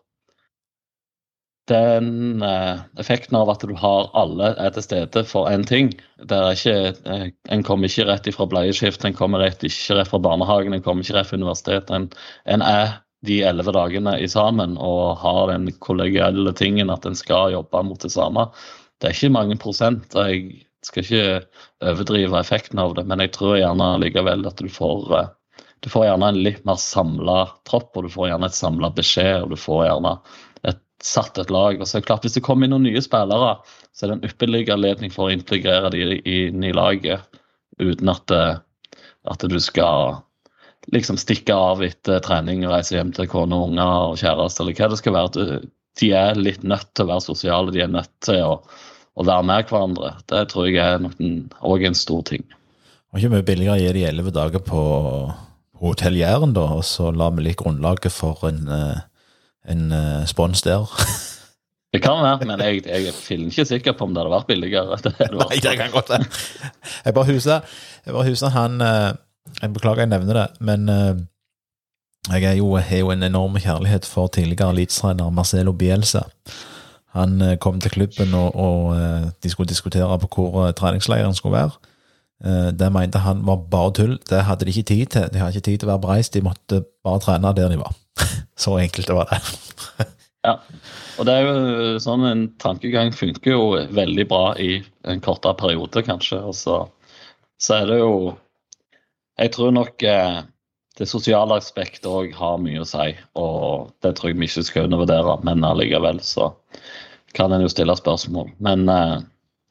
[1.67, 5.89] den eh, effekten av at du har alle er til stede for én ting
[6.29, 6.77] det er ikke,
[7.11, 10.85] eh, En kommer ikke rett fra bleieskift, en kommer rett, ikke rett fra barnehagen, en
[10.85, 11.91] kommer ikke rett fra universitetet.
[11.91, 12.07] En,
[12.47, 12.95] en er
[13.27, 18.01] de elleve dagene i sammen og har den kollegiale tingen at en skal jobbe mot
[18.03, 18.47] det samme.
[18.97, 20.15] Det er ikke mange prosent.
[20.15, 24.69] og jeg skal ikke overdrive effekten av det, men jeg tror gjerne likevel at du
[24.71, 28.57] får, eh, du får gjerne en litt mer samla tropp, og du får gjerne et
[28.57, 30.13] samla beskjed, og du får gjerne
[30.63, 31.77] et, satt et lag.
[31.77, 33.57] og så er det klart Hvis det kommer inn noen nye spillere,
[33.93, 37.21] så er det en ypperlig anledning for å integrere dem inn i laget
[37.77, 38.57] uten at, eh,
[39.29, 40.23] at du skal
[40.93, 44.77] liksom stikke av etter trening og reise hjem til kone og unger og kjæreste, eller
[44.77, 45.47] hva det skal være.
[45.99, 48.53] De er litt nødt til å være sosiale, de er nødt til å,
[49.17, 50.13] å være med hverandre.
[50.29, 51.07] Det tror jeg er
[51.67, 52.45] òg en stor ting.
[53.11, 54.81] Var ikke mye billigere å gi de elleve dager på
[55.81, 59.01] Hotell Jæren, da, og så la vi litt grunnlaget for en, eh,
[59.73, 60.87] en eh, spons der.
[61.95, 64.97] Det kan være, men jeg, jeg er ikke sikker på om det hadde vært billigere.
[65.05, 66.25] Det hadde vært- Nei, det kan godt være.
[67.05, 69.13] Jeg bare husker, jeg bare husker han eh,
[69.61, 71.19] Jeg beklager jeg nevner det, men eh,
[72.41, 76.25] jeg jo, har jo en enorm kjærlighet for tidligere elitetrener Marcelo Bielsa.
[77.17, 81.57] Han eh, kom til klubben, og, og eh, de skulle diskutere på hvor treningsleiren skulle
[81.57, 81.93] være.
[82.77, 84.11] Det mente han var bare tull.
[84.29, 85.23] Det hadde de ikke tid til.
[85.33, 87.95] De hadde ikke tid til å være bereist, de måtte bare trene der de var.
[88.61, 89.39] Så enkelt var det.
[90.45, 90.53] Ja.
[91.17, 93.63] Og det er jo sånn en tankegang funker jo
[93.97, 94.77] veldig bra i
[95.09, 96.43] en kortere periode, kanskje.
[96.45, 96.77] Og så,
[97.57, 98.11] så er det jo
[99.37, 100.39] Jeg tror nok eh,
[100.97, 104.87] det sosiale aspektet òg har mye å si, og det tror jeg vi ikke skal
[104.87, 106.51] undervurdere, men allikevel så
[107.37, 108.49] kan en jo stille spørsmål.
[108.65, 109.19] Men eh,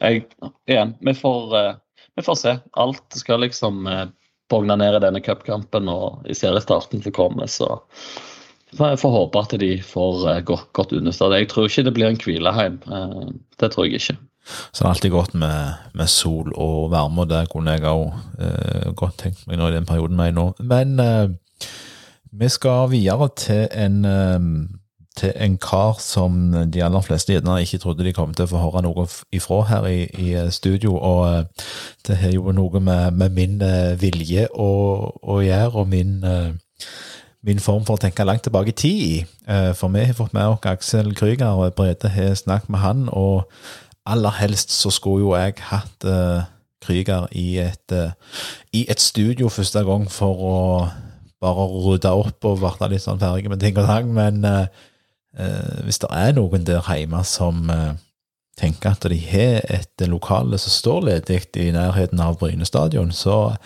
[0.05, 0.23] jeg,
[0.71, 1.75] igjen, vi får, eh,
[2.15, 2.55] vi får se.
[2.79, 4.07] Alt skal liksom eh,
[4.53, 7.81] bogne ned i denne cupkampen og i seriestarten som kommer, så
[8.77, 11.43] jeg får håpe at de får eh, godt, godt understøtte.
[11.43, 12.79] Jeg tror ikke det blir en hvileheim.
[12.87, 14.19] eh, Det tror jeg ikke.
[14.47, 18.13] Så det er alltid godt med, med sol og varme, og det kunne jeg òg
[18.39, 20.49] eh, godt tenkt meg nå i den perioden vi er i nå.
[20.63, 21.29] Men eh,
[22.37, 24.41] vi skal videre til en, eh,
[25.17, 26.39] til en kar som
[26.73, 29.89] de aller fleste gjerne ikke trodde de kom til å få høre noe ifra her
[29.91, 31.67] i, i eh, studio, og eh,
[32.07, 34.71] det har jo noe med, med min eh, vilje å,
[35.23, 36.21] å gjøre, og min
[37.47, 39.35] min form for å tenke langt tilbake i tid.
[39.79, 43.47] For vi har fått med oss Aksel Krüger, og Brede har snakket med han, og
[44.07, 46.47] aller helst så skulle jo jeg hatt uh,
[46.87, 48.13] Krüger i et, eh,
[48.73, 50.57] i et studio første gang for å
[51.43, 54.67] bare rydde opp og være litt sånn ferdig med ting og tang, men uh,
[55.37, 57.97] eh, hvis det er noen der hjemme som eh,
[58.57, 63.57] tenker at de har et lokale som står ledig i nærheten av Bryne stadion, så,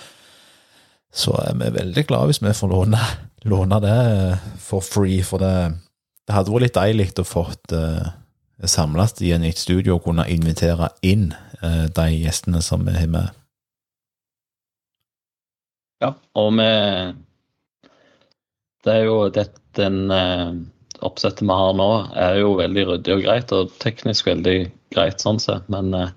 [1.14, 3.04] så er vi veldig glade hvis vi får låne,
[3.46, 4.00] låne det
[4.58, 5.54] for free, for det,
[6.26, 8.10] det hadde vært litt deilig å fått uh,
[8.68, 11.32] samles i en- nytt studio og kunne invitere inn
[11.62, 13.30] eh, de gjestene som vi har med.
[16.00, 17.14] Ja, og vi
[18.84, 20.52] Det er jo det, den eh,
[21.04, 25.38] oppsettet vi har nå, er jo veldig ryddig og greit, og teknisk veldig greit sånn
[25.42, 26.08] sett, men eh,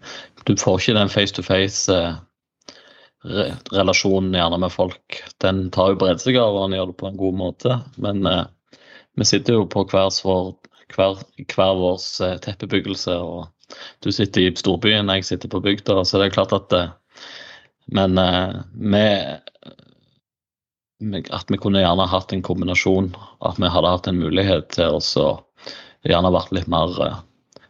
[0.47, 5.19] du får ikke den face to face-relasjonen gjerne med folk.
[5.43, 8.45] Den tar jo bredde og gjør det på en god måte, men eh,
[9.19, 10.55] vi sitter jo på hver vår,
[10.93, 11.21] hver,
[11.55, 16.29] hver vår eh, teppebyggelse, og du sitter i storbyen, jeg sitter på bygda, så det
[16.29, 16.91] er klart at eh,
[17.93, 19.07] Men eh, vi
[21.35, 23.09] at vi kunne gjerne hatt en kombinasjon.
[23.43, 25.25] At vi hadde hatt en mulighet til å
[26.07, 26.95] gjerne vært litt mer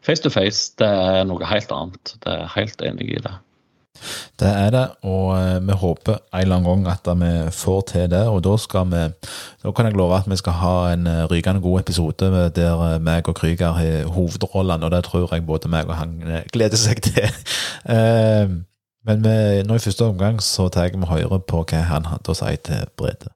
[0.05, 0.75] face to face.
[0.77, 2.13] Det er noe helt annet.
[2.21, 3.33] Det er helt enig i det.
[4.39, 8.09] Det er det, og eh, vi håper en eller annen gang at vi får til
[8.11, 8.23] det.
[8.27, 9.03] Og da skal vi
[9.63, 12.99] Da kan jeg love at vi skal ha en eh, rykende god episode der eh,
[13.01, 16.21] meg og Krüger har hovedrollene, og det tror jeg både meg og han
[16.53, 17.29] gleder seg til.
[19.05, 22.37] Men vi, nå i første omgang så tar vi høyre på hva han hadde å
[22.37, 23.31] si til Brede.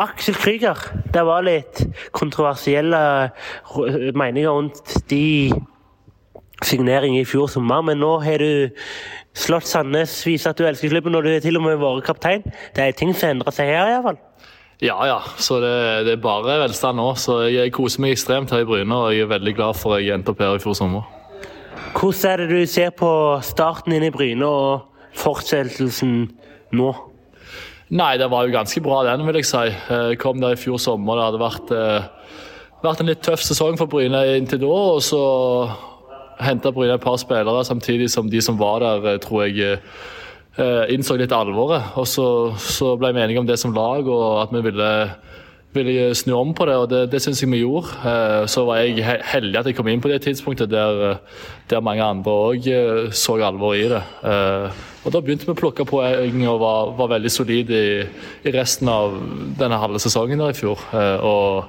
[0.00, 0.78] Aksel Krüger,
[1.12, 1.82] det var litt
[2.16, 3.00] kontroversielle
[4.16, 5.50] meninger rundt de
[6.64, 8.70] signeringer i fjor sommer, men nå har du
[9.36, 12.44] slått Sandnes, viser at du elsker klubben, og du har til og med vært kaptein.
[12.76, 14.20] Det er ting som endrer seg her, iallfall.
[14.80, 15.18] Ja, ja.
[15.36, 15.72] Så det,
[16.06, 17.10] det er bare velstand nå.
[17.20, 20.04] Så jeg koser meg ekstremt her i Bryne, og jeg er veldig glad for at
[20.04, 21.04] jeg endte opp her i fjor sommer.
[21.92, 23.10] Hvordan er det du ser på
[23.44, 26.14] starten inn i Bryne og fortsettelsen
[26.76, 26.90] nå?
[27.90, 29.64] Nei, det var jo ganske bra den, vil jeg si.
[29.66, 31.18] Jeg kom der i fjor sommer.
[31.18, 32.36] Det hadde vært, eh,
[32.84, 34.70] vært en litt tøff sesong for Bryne inntil da.
[34.70, 35.22] Og så
[36.38, 39.80] henta Bryne et par spillere samtidig som de som var der, eh, tror jeg
[40.56, 41.96] eh, innså litt alvoret.
[41.98, 44.90] Og så, så ble vi enige om det som lag, og at vi ville,
[45.74, 46.76] ville snu om på det.
[46.76, 47.92] Og det, det syns jeg vi gjorde.
[48.04, 51.84] Eh, Så var jeg heldig at jeg kom inn på det tidspunktet der, eh, der
[51.84, 52.66] mange andre òg
[53.14, 54.02] så alvor i det.
[54.24, 58.02] Eh, Og da begynte vi å plukke poeng og var, var veldig solide i,
[58.44, 59.14] i resten av
[59.56, 60.82] denne halve sesongen der i fjor.
[60.92, 61.64] Eh, Og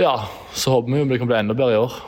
[0.00, 0.14] ja,
[0.56, 1.98] så håper vi jo det kan bli enda bedre i år.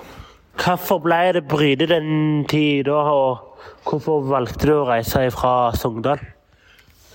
[0.57, 6.23] Hvorfor ble det Bryne den tida, og hvorfor valgte du å reise fra Sogndal?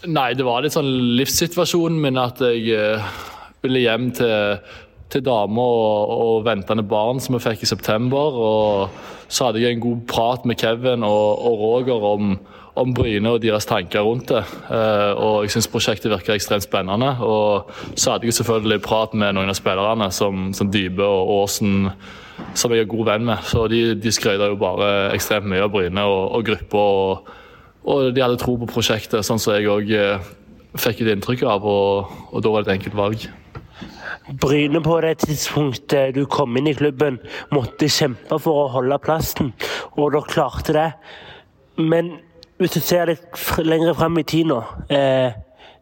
[0.06, 3.08] Nei, det var litt sånn livssituasjonen min at jeg eh,
[3.64, 4.60] ville hjem til,
[5.10, 8.40] til dame og, og ventende barn som jeg fikk i september.
[8.40, 12.32] Og så hadde jeg en god prat med Kevin og, og Roger om,
[12.80, 14.42] om Bryne og deres tanker rundt det.
[14.70, 17.12] Eh, og jeg syns prosjektet virker ekstremt spennende.
[17.26, 21.92] Og så hadde jeg selvfølgelig prat med noen av spillerne, som, som Dybe og Aasen,
[22.58, 23.46] som jeg er god venn med.
[23.50, 26.88] Så de, de skrøyta jo bare ekstremt mye av Bryne og, og gruppa.
[27.04, 27.36] Og,
[27.86, 30.32] og, de hadde tro på prosjektet, sånn som jeg òg eh,
[30.80, 31.70] fikk et inntrykk av.
[31.70, 33.30] Og, og da var det et enkelt valg.
[34.38, 37.18] Bryne på det tidspunktet du kom inn i klubben,
[37.56, 39.54] måtte kjempe for å holde plassen,
[39.98, 40.90] og dere klarte det.
[41.80, 42.18] Men
[42.60, 44.60] hvis du ser litt lenger frem i tid nå,
[44.94, 45.32] eh,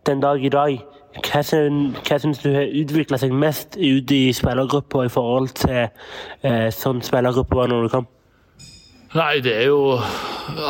[0.07, 0.77] den dag i dag,
[1.17, 5.87] hva, hva syns du har utvikla seg mest ut i spillergruppa i forhold til
[6.45, 8.07] eh, sånn spillergruppa var når du kom?
[9.15, 9.99] Nei, det er jo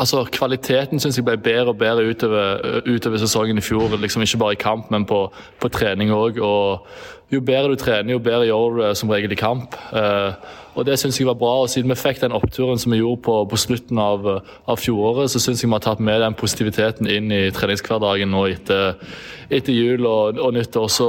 [0.00, 3.94] Altså, kvaliteten syns jeg ble bedre og bedre utover, utover, sesongen i fjor.
[3.96, 5.20] Liksom Ikke bare i kamp, men på,
[5.60, 6.40] på trening òg.
[6.42, 6.88] Og
[7.30, 9.76] jo bedre du trener, jo bedre gjør du det som regel i kamp.
[9.94, 10.34] Eh,
[10.74, 11.54] og det syns jeg var bra.
[11.62, 14.26] og Siden vi fikk den oppturen som vi gjorde på, på slutten av,
[14.66, 18.46] av fjoråret, så syns jeg vi har tatt med den positiviteten inn i treningshverdagen nå
[18.50, 18.98] etter,
[19.46, 20.90] etter jul og, og nyttår.
[20.90, 21.08] Så,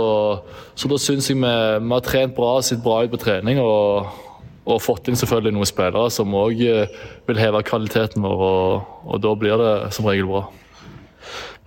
[0.75, 1.53] så da syns jeg vi,
[1.83, 3.65] vi har trent bra, og sett bra ut på trening.
[3.65, 4.28] og
[4.69, 6.95] og fått inn selvfølgelig noen spillere som òg eh,
[7.27, 10.45] vil heve kvaliteten vår, og, og, da blir det som regel bra.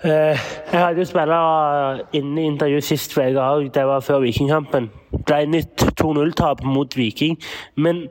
[0.02, 0.38] Eh,
[0.72, 4.90] jeg hadde jo spillere inne i intervjuet sist uke òg, det var før Vikingkampen.
[5.26, 7.38] Ble nytt 2-0-tap mot Viking.
[7.76, 8.08] Men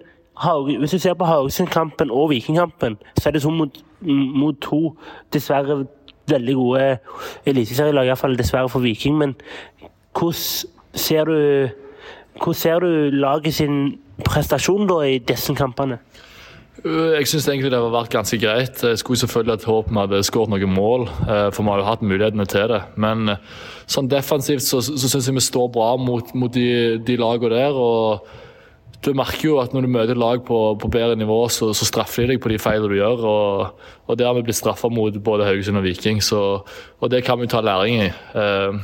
[0.79, 4.95] hvis du ser på Haugesund-kampen og Vikingkampen, så er det to mot, mot to
[5.33, 5.85] dessverre
[6.31, 6.97] veldig gode
[7.45, 9.17] eliteserielag, iallfall dessverre for Viking.
[9.17, 9.35] Men
[10.17, 10.33] hvordan
[10.93, 11.67] ser du,
[12.37, 15.99] hvordan ser du laget sin prestasjon da i disse kampene?
[16.86, 18.84] Øh, jeg syns egentlig det har vært ganske greit.
[18.84, 21.89] Jeg skulle selvfølgelig hatt håp vi hadde skåret noen mål, øh, for vi har jo
[21.89, 22.82] hatt mulighetene til det.
[22.95, 23.49] Men øh,
[23.86, 27.76] sånn defensivt så, så syns jeg vi står bra mot, mot de, de lagene der.
[27.76, 28.47] og
[29.01, 32.28] du merker jo at når du møter lag på, på bedre nivå, så, så, straffer
[32.28, 33.24] de deg på de feilene du gjør.
[33.26, 36.41] Og, og det har vi blitt straffa mot både Haugesund og Viking, så,
[37.01, 38.12] og det kan vi ta læring i.
[38.38, 38.78] Eh,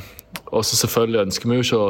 [0.52, 1.88] og så selvfølgelig ønsker vi jo ikke å,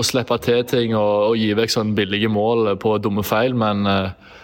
[0.00, 3.84] å slippe til ting og, og gi vekk sånn billige mål på dumme feil, men,
[3.88, 4.38] eh,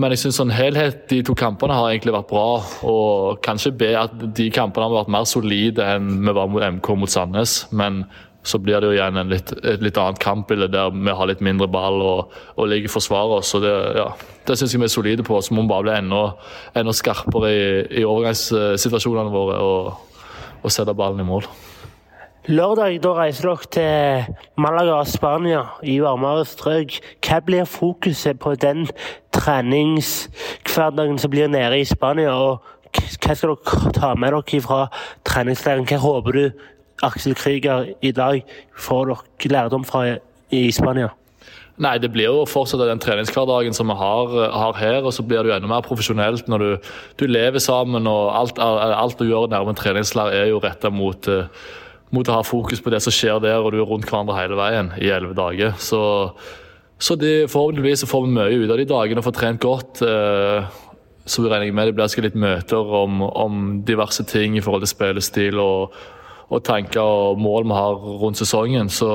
[0.00, 2.48] men jeg syns sånn helhet de to kampene har egentlig vært bra.
[2.86, 6.92] Og kanskje be at de kampene har vært mer solide enn vi var mot MK
[7.02, 7.64] mot Sandnes.
[7.74, 8.04] Men
[8.46, 11.68] så blir det jo igjen litt, et litt annet kampbilde der vi har litt mindre
[11.68, 13.50] ball og, og ligger forsvarer oss.
[13.60, 14.06] Det, ja,
[14.48, 15.40] det syns jeg vi er solide på.
[15.42, 16.22] Så må vi bare bli enda,
[16.80, 17.66] enda skarpere i,
[18.00, 20.22] i overgangssituasjonene våre og,
[20.62, 21.50] og sette ballen i mål.
[22.48, 26.94] Lørdag da reiser dere til Malaga, Spania, i varmere strøk.
[27.20, 28.86] Hva blir fokuset på den
[29.36, 32.32] treningshverdagen som blir nede i Spania?
[32.32, 32.62] og
[32.96, 34.86] Hva skal dere ta med dere fra
[35.28, 35.84] treningsleiren?
[35.84, 36.64] Hva håper du
[37.04, 38.40] Aksel Krüger i dag
[38.72, 40.16] får dere lærdom fra
[40.50, 41.10] i Spania?
[41.76, 45.04] Nei, Det blir jo fortsatt den treningshverdagen som vi har, har, her.
[45.04, 46.76] Og så blir det jo enda mer profesjonelt når du,
[47.20, 48.06] du lever sammen.
[48.06, 51.44] og Alt, alt du gjør nærmere treningsleir er jo retta mot uh,
[52.14, 54.58] mot å ha fokus på det som skjer der, og du er rundt hverandre hele
[54.58, 55.74] veien i elleve dager.
[55.78, 56.00] Så,
[56.98, 60.02] så det, forhåpentligvis får vi mye ut av de dagene og får trent godt.
[60.02, 60.80] Eh,
[61.30, 64.90] så regner jeg med det blir litt møter om, om, diverse ting i forhold til
[64.90, 65.94] spillestil og,
[66.48, 68.90] og, tanker og mål vi har rundt sesongen.
[68.90, 69.12] Så,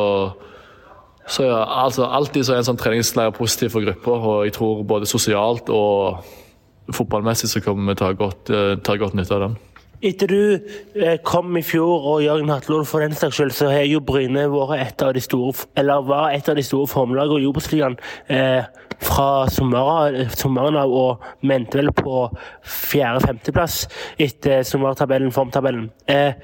[1.27, 4.85] så ja, altså, alltid så er en sånn treningsleir positiv for gruppa, og jeg tror
[4.87, 6.23] både sosialt og
[6.93, 9.57] fotballmessig så kommer vi til å godt, eh, ta godt nytte av den.
[10.03, 10.39] Etter du
[10.99, 14.47] eh, kom i fjor, og Jørgen Hatlol for den saks skyld, så har jo Bryne
[14.51, 17.95] vært et av de store, eller var et av de store formlagene i Obos-ligaen
[18.27, 18.65] eh,
[19.05, 22.25] fra sommeren av, og mente vel på
[22.63, 23.85] fjerde-femteplass
[24.21, 25.87] etter sommertabellen, formtabellen.
[26.11, 26.35] Eh,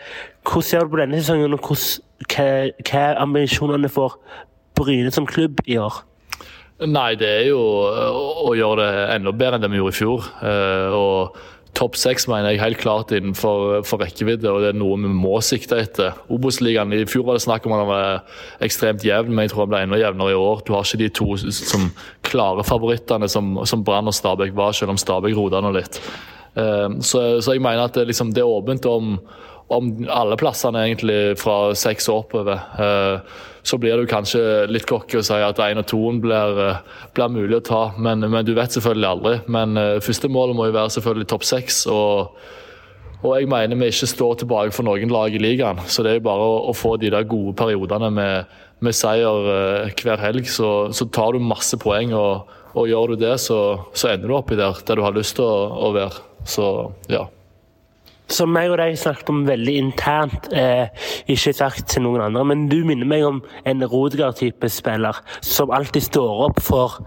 [0.47, 2.47] hvordan ser du på denne sesongen, og hva,
[3.03, 4.19] er ambisjonene for
[4.79, 6.05] Bryne som klubb i år?
[6.81, 10.29] Nei, det er jo å gjøre det enda bedre enn det vi gjorde i fjor.
[10.41, 11.35] Eh, og
[11.77, 15.37] Topp seks mener jeg helt klart innenfor for rekkevidde, og det er noe vi må
[15.45, 16.17] sikte etter.
[16.33, 19.65] Obos-ligaen i fjor var det snakk om at den var ekstremt jevn, men jeg tror
[19.65, 20.65] den ble enda jevnere i år.
[20.67, 21.87] Du har ikke de to som
[22.27, 26.01] klare favorittene som, som Brann og Stabæk var, selv om Stabæk rota nå litt.
[26.51, 29.15] Uh, så, så, jeg mener at det, liksom, det er åpent om,
[29.71, 32.61] om alle plassene egentlig fra seks og oppover.
[32.77, 34.41] Uh, så blir det kanskje
[34.71, 36.79] litt cocky å si at én og toen blir, eh,
[37.13, 37.81] blir, mulig å ta.
[37.97, 39.35] Men, men, du vet selvfølgelig aldri.
[39.53, 41.83] Men uh, første målet må jo være selvfølgelig topp seks.
[41.91, 42.39] Og,
[43.21, 45.83] og, jeg mener vi ikke står tilbake for noen lag i ligaen.
[45.85, 49.45] Så det er jo bare å, å få de der gode periodene med, med seier
[49.85, 52.15] uh, hver helg, så, så, tar du masse poeng.
[52.17, 53.59] og, og gjør du det, så,
[53.93, 56.23] så ender du oppi der, der du har lyst til å, å være.
[56.47, 56.65] Så
[57.11, 57.27] ja.
[58.31, 60.87] Som jeg og deg snakket om veldig internt, eh,
[61.27, 66.05] ikke sagt til noen andre, men du minner meg om en Rodegard-type spiller som alltid
[66.07, 67.01] står opp for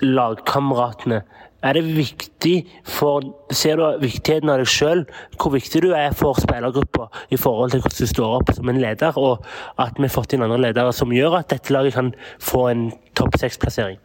[0.00, 1.24] lagkameratene.
[1.64, 3.24] Er det viktig for
[3.54, 5.04] Ser du viktigheten av deg sjøl,
[5.38, 8.80] hvor viktig du er for spillergruppa i forhold til hvordan du står opp som en
[8.82, 9.44] leder, og
[9.78, 12.90] at vi har fått inn andre ledere som gjør at dette laget kan få en
[13.14, 14.00] topp seks-plassering?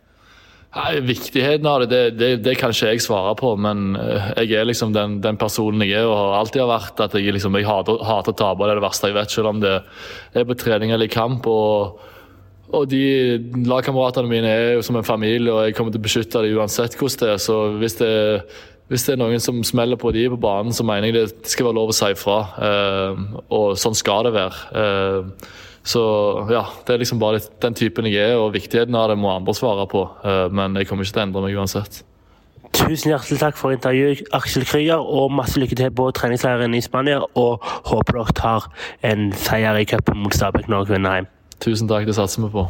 [0.70, 4.60] Nei, Viktigheten av det, det, det, det, kan ikke jeg svare på, men eh, jeg
[4.60, 7.02] er liksom den, den personen jeg er og har alltid vært.
[7.02, 9.50] at Jeg, liksom, jeg hater, hater å tape, det er det verste jeg vet, selv
[9.50, 9.76] om det
[10.38, 11.50] er på trening eller i kamp.
[11.50, 11.98] og,
[12.70, 13.02] og de
[13.66, 17.00] Lagkameratene mine er jo som en familie, og jeg kommer til å beskytte dem uansett
[17.00, 17.42] hvordan det er.
[17.42, 18.12] Så hvis det,
[18.94, 21.72] hvis det er noen som smeller på de på banen, så mener jeg det skal
[21.72, 22.38] være lov å si ifra.
[22.70, 23.26] Eh,
[23.58, 24.86] og sånn skal det være.
[25.84, 26.02] Så
[26.52, 29.56] ja, det er liksom bare den typen jeg er, og viktigheten av det må andre
[29.58, 30.06] svare på.
[30.24, 32.02] Eh, men jeg kommer ikke til å endre meg uansett.
[32.76, 37.24] Tusen hjertelig takk for intervjuet, Aksel Krüger, og masse lykke til på treningsleiren i Spania.
[37.40, 38.70] Og håper dere tar
[39.10, 41.32] en seier i cupen mot Stabæk når dere vinner hjem.
[41.60, 42.68] Tusen takk, det satser vi på.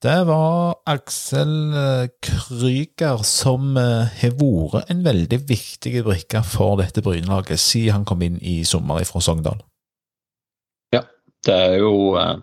[0.00, 7.02] Det var Aksel eh, Krüger som eh, har vært en veldig viktig brikke for dette
[7.04, 9.60] Brynelaget siden han kom inn i sommer fra Sogndal.
[10.96, 11.04] Ja,
[11.44, 12.40] det er jo eh,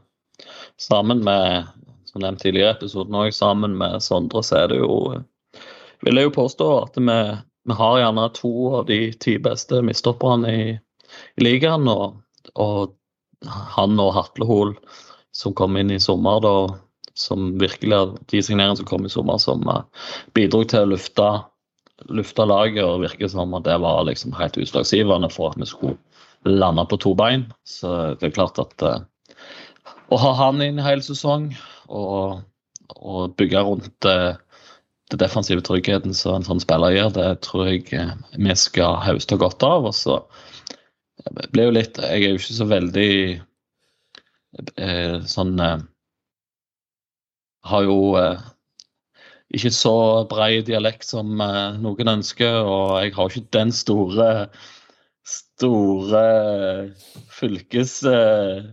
[0.78, 1.74] sammen med
[2.06, 5.18] som nevnt tidligere episoden òg, sammen med Sondre, så er det jo
[6.06, 7.20] Vil jeg jo påstå at vi,
[7.66, 11.90] vi har gjerne to av de ti beste midtstopperne i, i ligaen.
[11.90, 12.22] Og,
[12.54, 12.94] og
[13.74, 14.78] han og Hatlehol
[15.34, 16.54] som kom inn i sommer, da
[17.18, 17.98] som virkelig
[18.30, 19.84] de signeringene som kom i sommer, som uh,
[20.38, 21.28] bidro til å lufte,
[22.14, 22.84] lufte laget.
[22.86, 25.98] og virker som at det var liksom helt utslagsgivende for at vi skulle
[26.46, 27.48] lande på to bein.
[27.66, 29.00] Så det er klart at uh,
[30.14, 31.50] å ha han inn i hele sesong
[31.90, 32.44] og,
[32.96, 34.38] og bygge rundt uh,
[35.10, 39.64] det defensive tryggheten som en sånn spiller gjør, det tror jeg vi skal høste godt
[39.64, 39.88] av.
[39.88, 40.22] og så
[41.52, 43.12] blir jo litt Jeg er jo ikke så veldig
[45.28, 45.56] sånn
[47.66, 48.40] har jo eh,
[49.58, 49.98] ikke så
[50.30, 54.32] brei dialekt som eh, noen ønsker, og jeg har ikke den store
[55.28, 56.26] store
[57.36, 58.68] fylkes eh,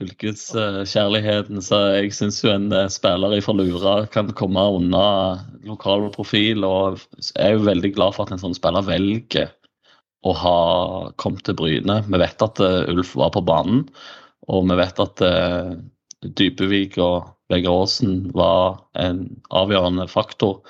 [0.00, 1.60] fylkeskjærligheten.
[1.64, 5.06] Så jeg syns jo en spiller fra Lura kan komme unna
[5.66, 9.50] lokal profil, og jeg er jo veldig glad for at en sånn spiller velger
[10.24, 10.56] å ha
[11.20, 12.00] kommet til Bryne.
[12.06, 13.84] Vi vet at Ulf var på banen,
[14.48, 15.22] og vi vet at
[16.20, 20.60] Dypevik og Vegard Aasen var en avgjørende faktor.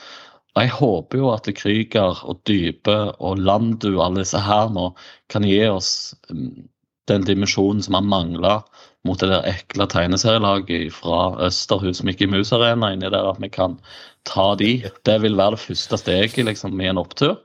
[0.54, 4.90] Og Jeg håper jo at Krüger og Dype og Landu og alle disse her nå
[5.30, 6.68] kan gi oss mm,
[7.10, 8.56] den dimensjonen som har mangla
[9.06, 13.78] mot det der ekle tegneserielaget fra Østerhus Mickey Mouse Arena inni der, at vi kan
[14.28, 14.82] ta de.
[15.08, 17.38] Det vil være det første steget liksom, i en opptur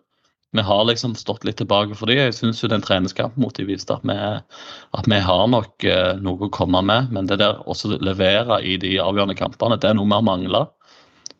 [0.55, 2.19] vi har liksom stått litt tilbake for dem.
[2.19, 6.47] Jeg syns den treningskampen mot dem viste at vi, at vi har nok eh, noe
[6.47, 7.11] å komme med.
[7.15, 10.65] Men det der å levere i de avgjørende kampene, det er noe vi har mangla.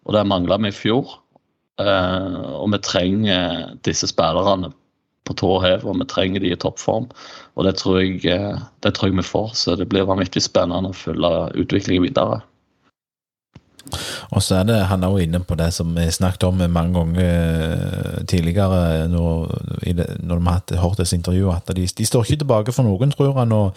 [0.05, 1.20] Og det mangla vi i fjor.
[1.82, 4.72] Eh, og vi trenger disse spillerne
[5.26, 7.07] på tå hev, og vi trenger de i toppform.
[7.55, 9.55] Og det tror, jeg, eh, det tror jeg vi får.
[9.57, 12.43] Så det blir vanvittig spennende å følge utviklingen videre.
[14.32, 16.94] Og så er det, Han er jo inne på det som vi snakket om mange
[16.94, 19.56] ganger eh, tidligere når,
[19.86, 23.12] det, når de har hatt Hortes intervju, at de, de, står ikke tilbake for noen,
[23.12, 23.52] tror han.
[23.52, 23.76] og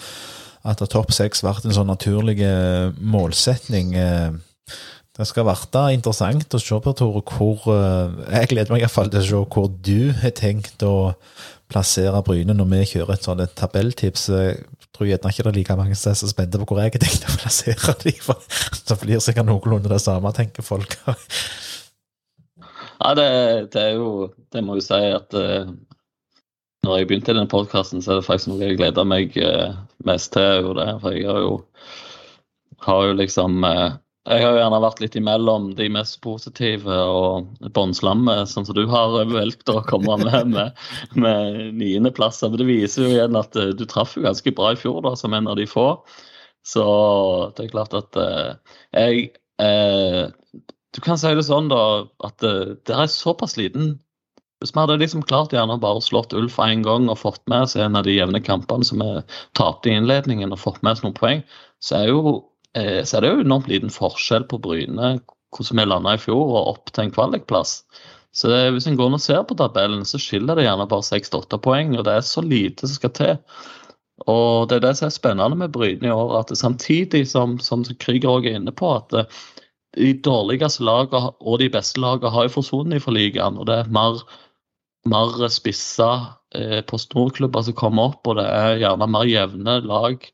[0.64, 3.94] At topp seks ble en sånn naturlig eh, målsetning.
[3.94, 4.30] Eh,
[5.18, 7.64] det skal bli interessant å se på, Tore, hvor
[8.30, 11.12] Jeg gleder meg iallfall til å se hvor du har tenkt å
[11.68, 14.28] plassere Bryne når vi kjører et sånt tabelltips
[14.98, 17.02] tror gjerne ikke det er like mange som er så spente på hvor jeg har
[17.02, 18.22] tenkt å plassere dem.
[18.24, 20.96] For det blir sikkert noenlunde det samme, tenker folk.
[22.58, 23.28] ja, det,
[23.74, 25.70] det, er jo Det må jo si at uh,
[26.86, 29.78] når jeg begynte i denne podkasten, så er det faktisk noe jeg gleder meg uh,
[30.08, 30.66] mest til.
[30.66, 31.54] Jo det, for jeg har jo,
[32.88, 37.68] har jo liksom uh, jeg har jo gjerne vært litt imellom de mest positive og
[37.76, 40.82] båndslamme, sånn som du har valgt å komme med med,
[41.16, 42.50] med niendeplasser.
[42.52, 45.14] Men det viser jo igjen at eh, du traff jo ganske bra i fjor, da,
[45.16, 45.94] som en av de få.
[46.66, 46.84] Så
[47.56, 48.58] det er klart at uh,
[48.92, 49.30] jeg
[49.62, 50.26] eh,
[50.92, 53.94] Du kan si det sånn, da, at uh, det er såpass liten
[54.60, 57.78] Hvis vi hadde liksom klart gjerne bare slått Ulf én gang og fått med oss
[57.78, 59.24] en av de jevne kampene som vi
[59.56, 61.44] tapte i innledningen, og fått med oss noen poeng,
[61.80, 62.36] så er jo
[62.78, 65.16] Eh, så er det jo enormt liten forskjell på Bryne,
[65.54, 67.82] hvordan vi landa i fjor, og opp til en kvalikplass.
[68.36, 71.58] Så det, hvis en går og ser på tabellen, så skiller det gjerne bare 6-8
[71.64, 73.36] poeng, og det er så lite som skal til.
[74.26, 77.86] Og det er det som er spennende med Bryne i år, at samtidig som, som
[78.02, 79.24] Krüger også er inne på, at det,
[79.96, 83.56] de dårligste lagene og de beste lagene har jo forsvunnet fra ligaen.
[83.58, 84.20] og det er mer,
[85.08, 86.10] mer spissa
[86.54, 90.28] eh, på storklubber som kommer opp, og det er gjerne mer jevne lag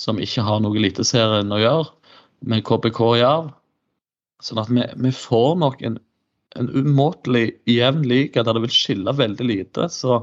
[0.00, 1.88] som ikke har noe Eliteserien å gjøre,
[2.48, 3.50] med KBK Jerv.
[4.40, 5.98] Sånn at vi, vi får nok en,
[6.56, 9.90] en umåtelig jevn liga der det vil skille veldig lite.
[9.92, 10.22] Så,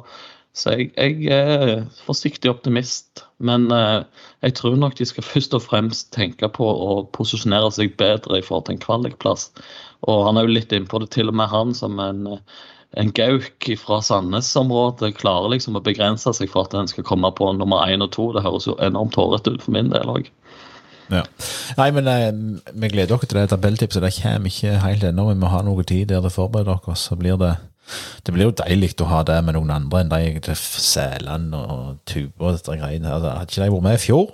[0.57, 3.21] så jeg, jeg, er forsiktig optimist.
[3.37, 4.01] Men eh,
[4.47, 8.45] jeg tror nok de skal først og fremst tenke på å posisjonere seg bedre i
[8.45, 9.51] forhold til en kvalikplass.
[10.09, 12.25] Og han er jo litt innpå det, til og med han som en,
[12.95, 17.49] en gauk fra Sandnes-området klarer liksom å begrense seg for at en skal komme på
[17.57, 18.29] nummer én og to.
[18.33, 20.29] Det høres jo enormt hårete ut for min del òg.
[21.11, 21.23] Ja.
[21.77, 22.29] Nei, men eh,
[22.75, 24.03] vi gleder oss til det tabelltipset.
[24.03, 25.29] Det kommer ikke helt ennå.
[25.31, 26.97] Vi må ha noe tid der det forbereder dere.
[26.99, 27.55] Så blir det
[28.27, 32.49] det blir jo deilig å ha det med noen andre enn de Sæland og Tuba
[32.49, 33.13] og dette greiene.
[33.13, 34.25] Altså, hadde ikke de vært med i fjor,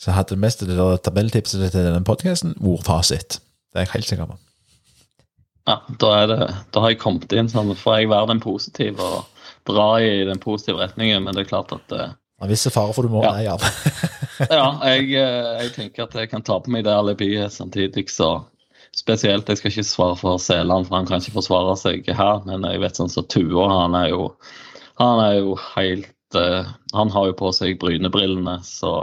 [0.00, 3.40] så hadde det meste av tabelltipset til denne podkasten vært fasit.
[3.68, 4.38] Det er jeg helt sikker på.
[5.66, 6.42] Ja, da, det,
[6.74, 9.24] da har jeg kommet inn sånn, får jeg være den positive og
[9.66, 12.12] dra i den positive retningen, men det er klart at eh,
[12.44, 13.32] er visse farer for du må Ja.
[13.32, 13.64] nei av.
[14.52, 18.44] Ja, jeg, eh, jeg tenker at jeg kan ta på meg det alibiet samtidig, så
[18.96, 22.38] Spesielt, jeg skal ikke svare for Seland, for han kan ikke forsvare seg her.
[22.48, 24.30] Men jeg vet sånn som Tua, han er jo
[24.96, 26.64] Han er jo helt uh,
[26.94, 28.94] Han har jo på seg Brynebrillene, så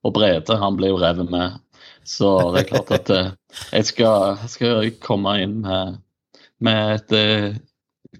[0.00, 1.58] Og Brede, han blir jo revet med.
[2.08, 3.28] Så det er klart at uh,
[3.74, 6.00] jeg skal, skal komme inn med,
[6.64, 7.48] med et, eh,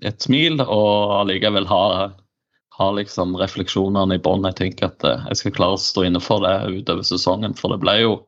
[0.03, 1.85] et smil og allikevel ha,
[2.79, 4.49] ha liksom refleksjonene i bånn.
[4.51, 7.57] Jeg tenker at eh, jeg skal klare å stå inne for det utover sesongen.
[7.59, 8.19] For det ble jo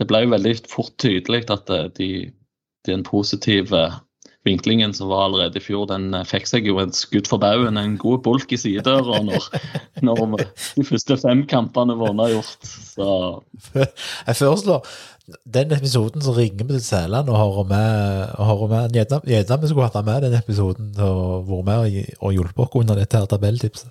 [0.00, 2.12] det ble jo veldig fort tydelig at eh, de,
[2.88, 3.90] den positive
[4.48, 7.76] vinklingen som var allerede i fjor, den fikk seg jo et skudd for baugen.
[7.76, 9.48] En god bulk i sidedøra når,
[10.06, 12.70] når de første fem kampene våre er gjort.
[12.94, 13.10] Så
[13.76, 14.88] Jeg foreslår
[15.44, 19.70] den episoden som ringer vi til Sæland og hører med, og hører med Gjerne vi
[19.70, 23.18] skulle hatt han med den episoden og vært med og, og hjulpet oss under dette
[23.18, 23.90] her tabelltipset.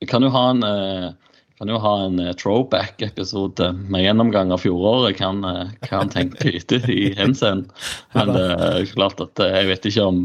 [0.00, 1.12] vi kan jo ha en eh,
[1.58, 5.16] kan jo ha en eh, throwback-episode med gjennomgang av fjoråret.
[5.18, 7.70] Kan, han kan tenke etter i henseende.
[8.14, 10.24] Men det er klart at eh, jeg vet ikke om,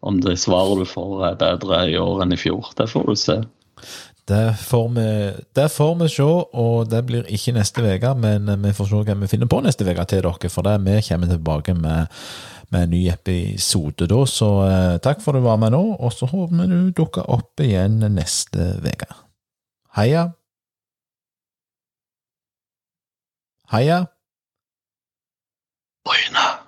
[0.00, 2.72] om det svaret du får er bedre i år enn i fjor.
[2.78, 3.38] Det får du se.
[4.24, 8.14] Det får, vi, det får vi se, og det blir ikke neste uke.
[8.16, 11.02] Men vi får se hva vi finner på neste uke til dere, for det, vi
[11.08, 12.14] kommer tilbake med,
[12.72, 14.22] med en ny episode da.
[14.30, 17.28] Så eh, takk for at du var med nå, og så håper vi du dukker
[17.36, 19.12] opp igjen neste uke.
[19.98, 20.30] Heia.
[23.74, 24.04] Heia.
[26.04, 26.63] Bryne.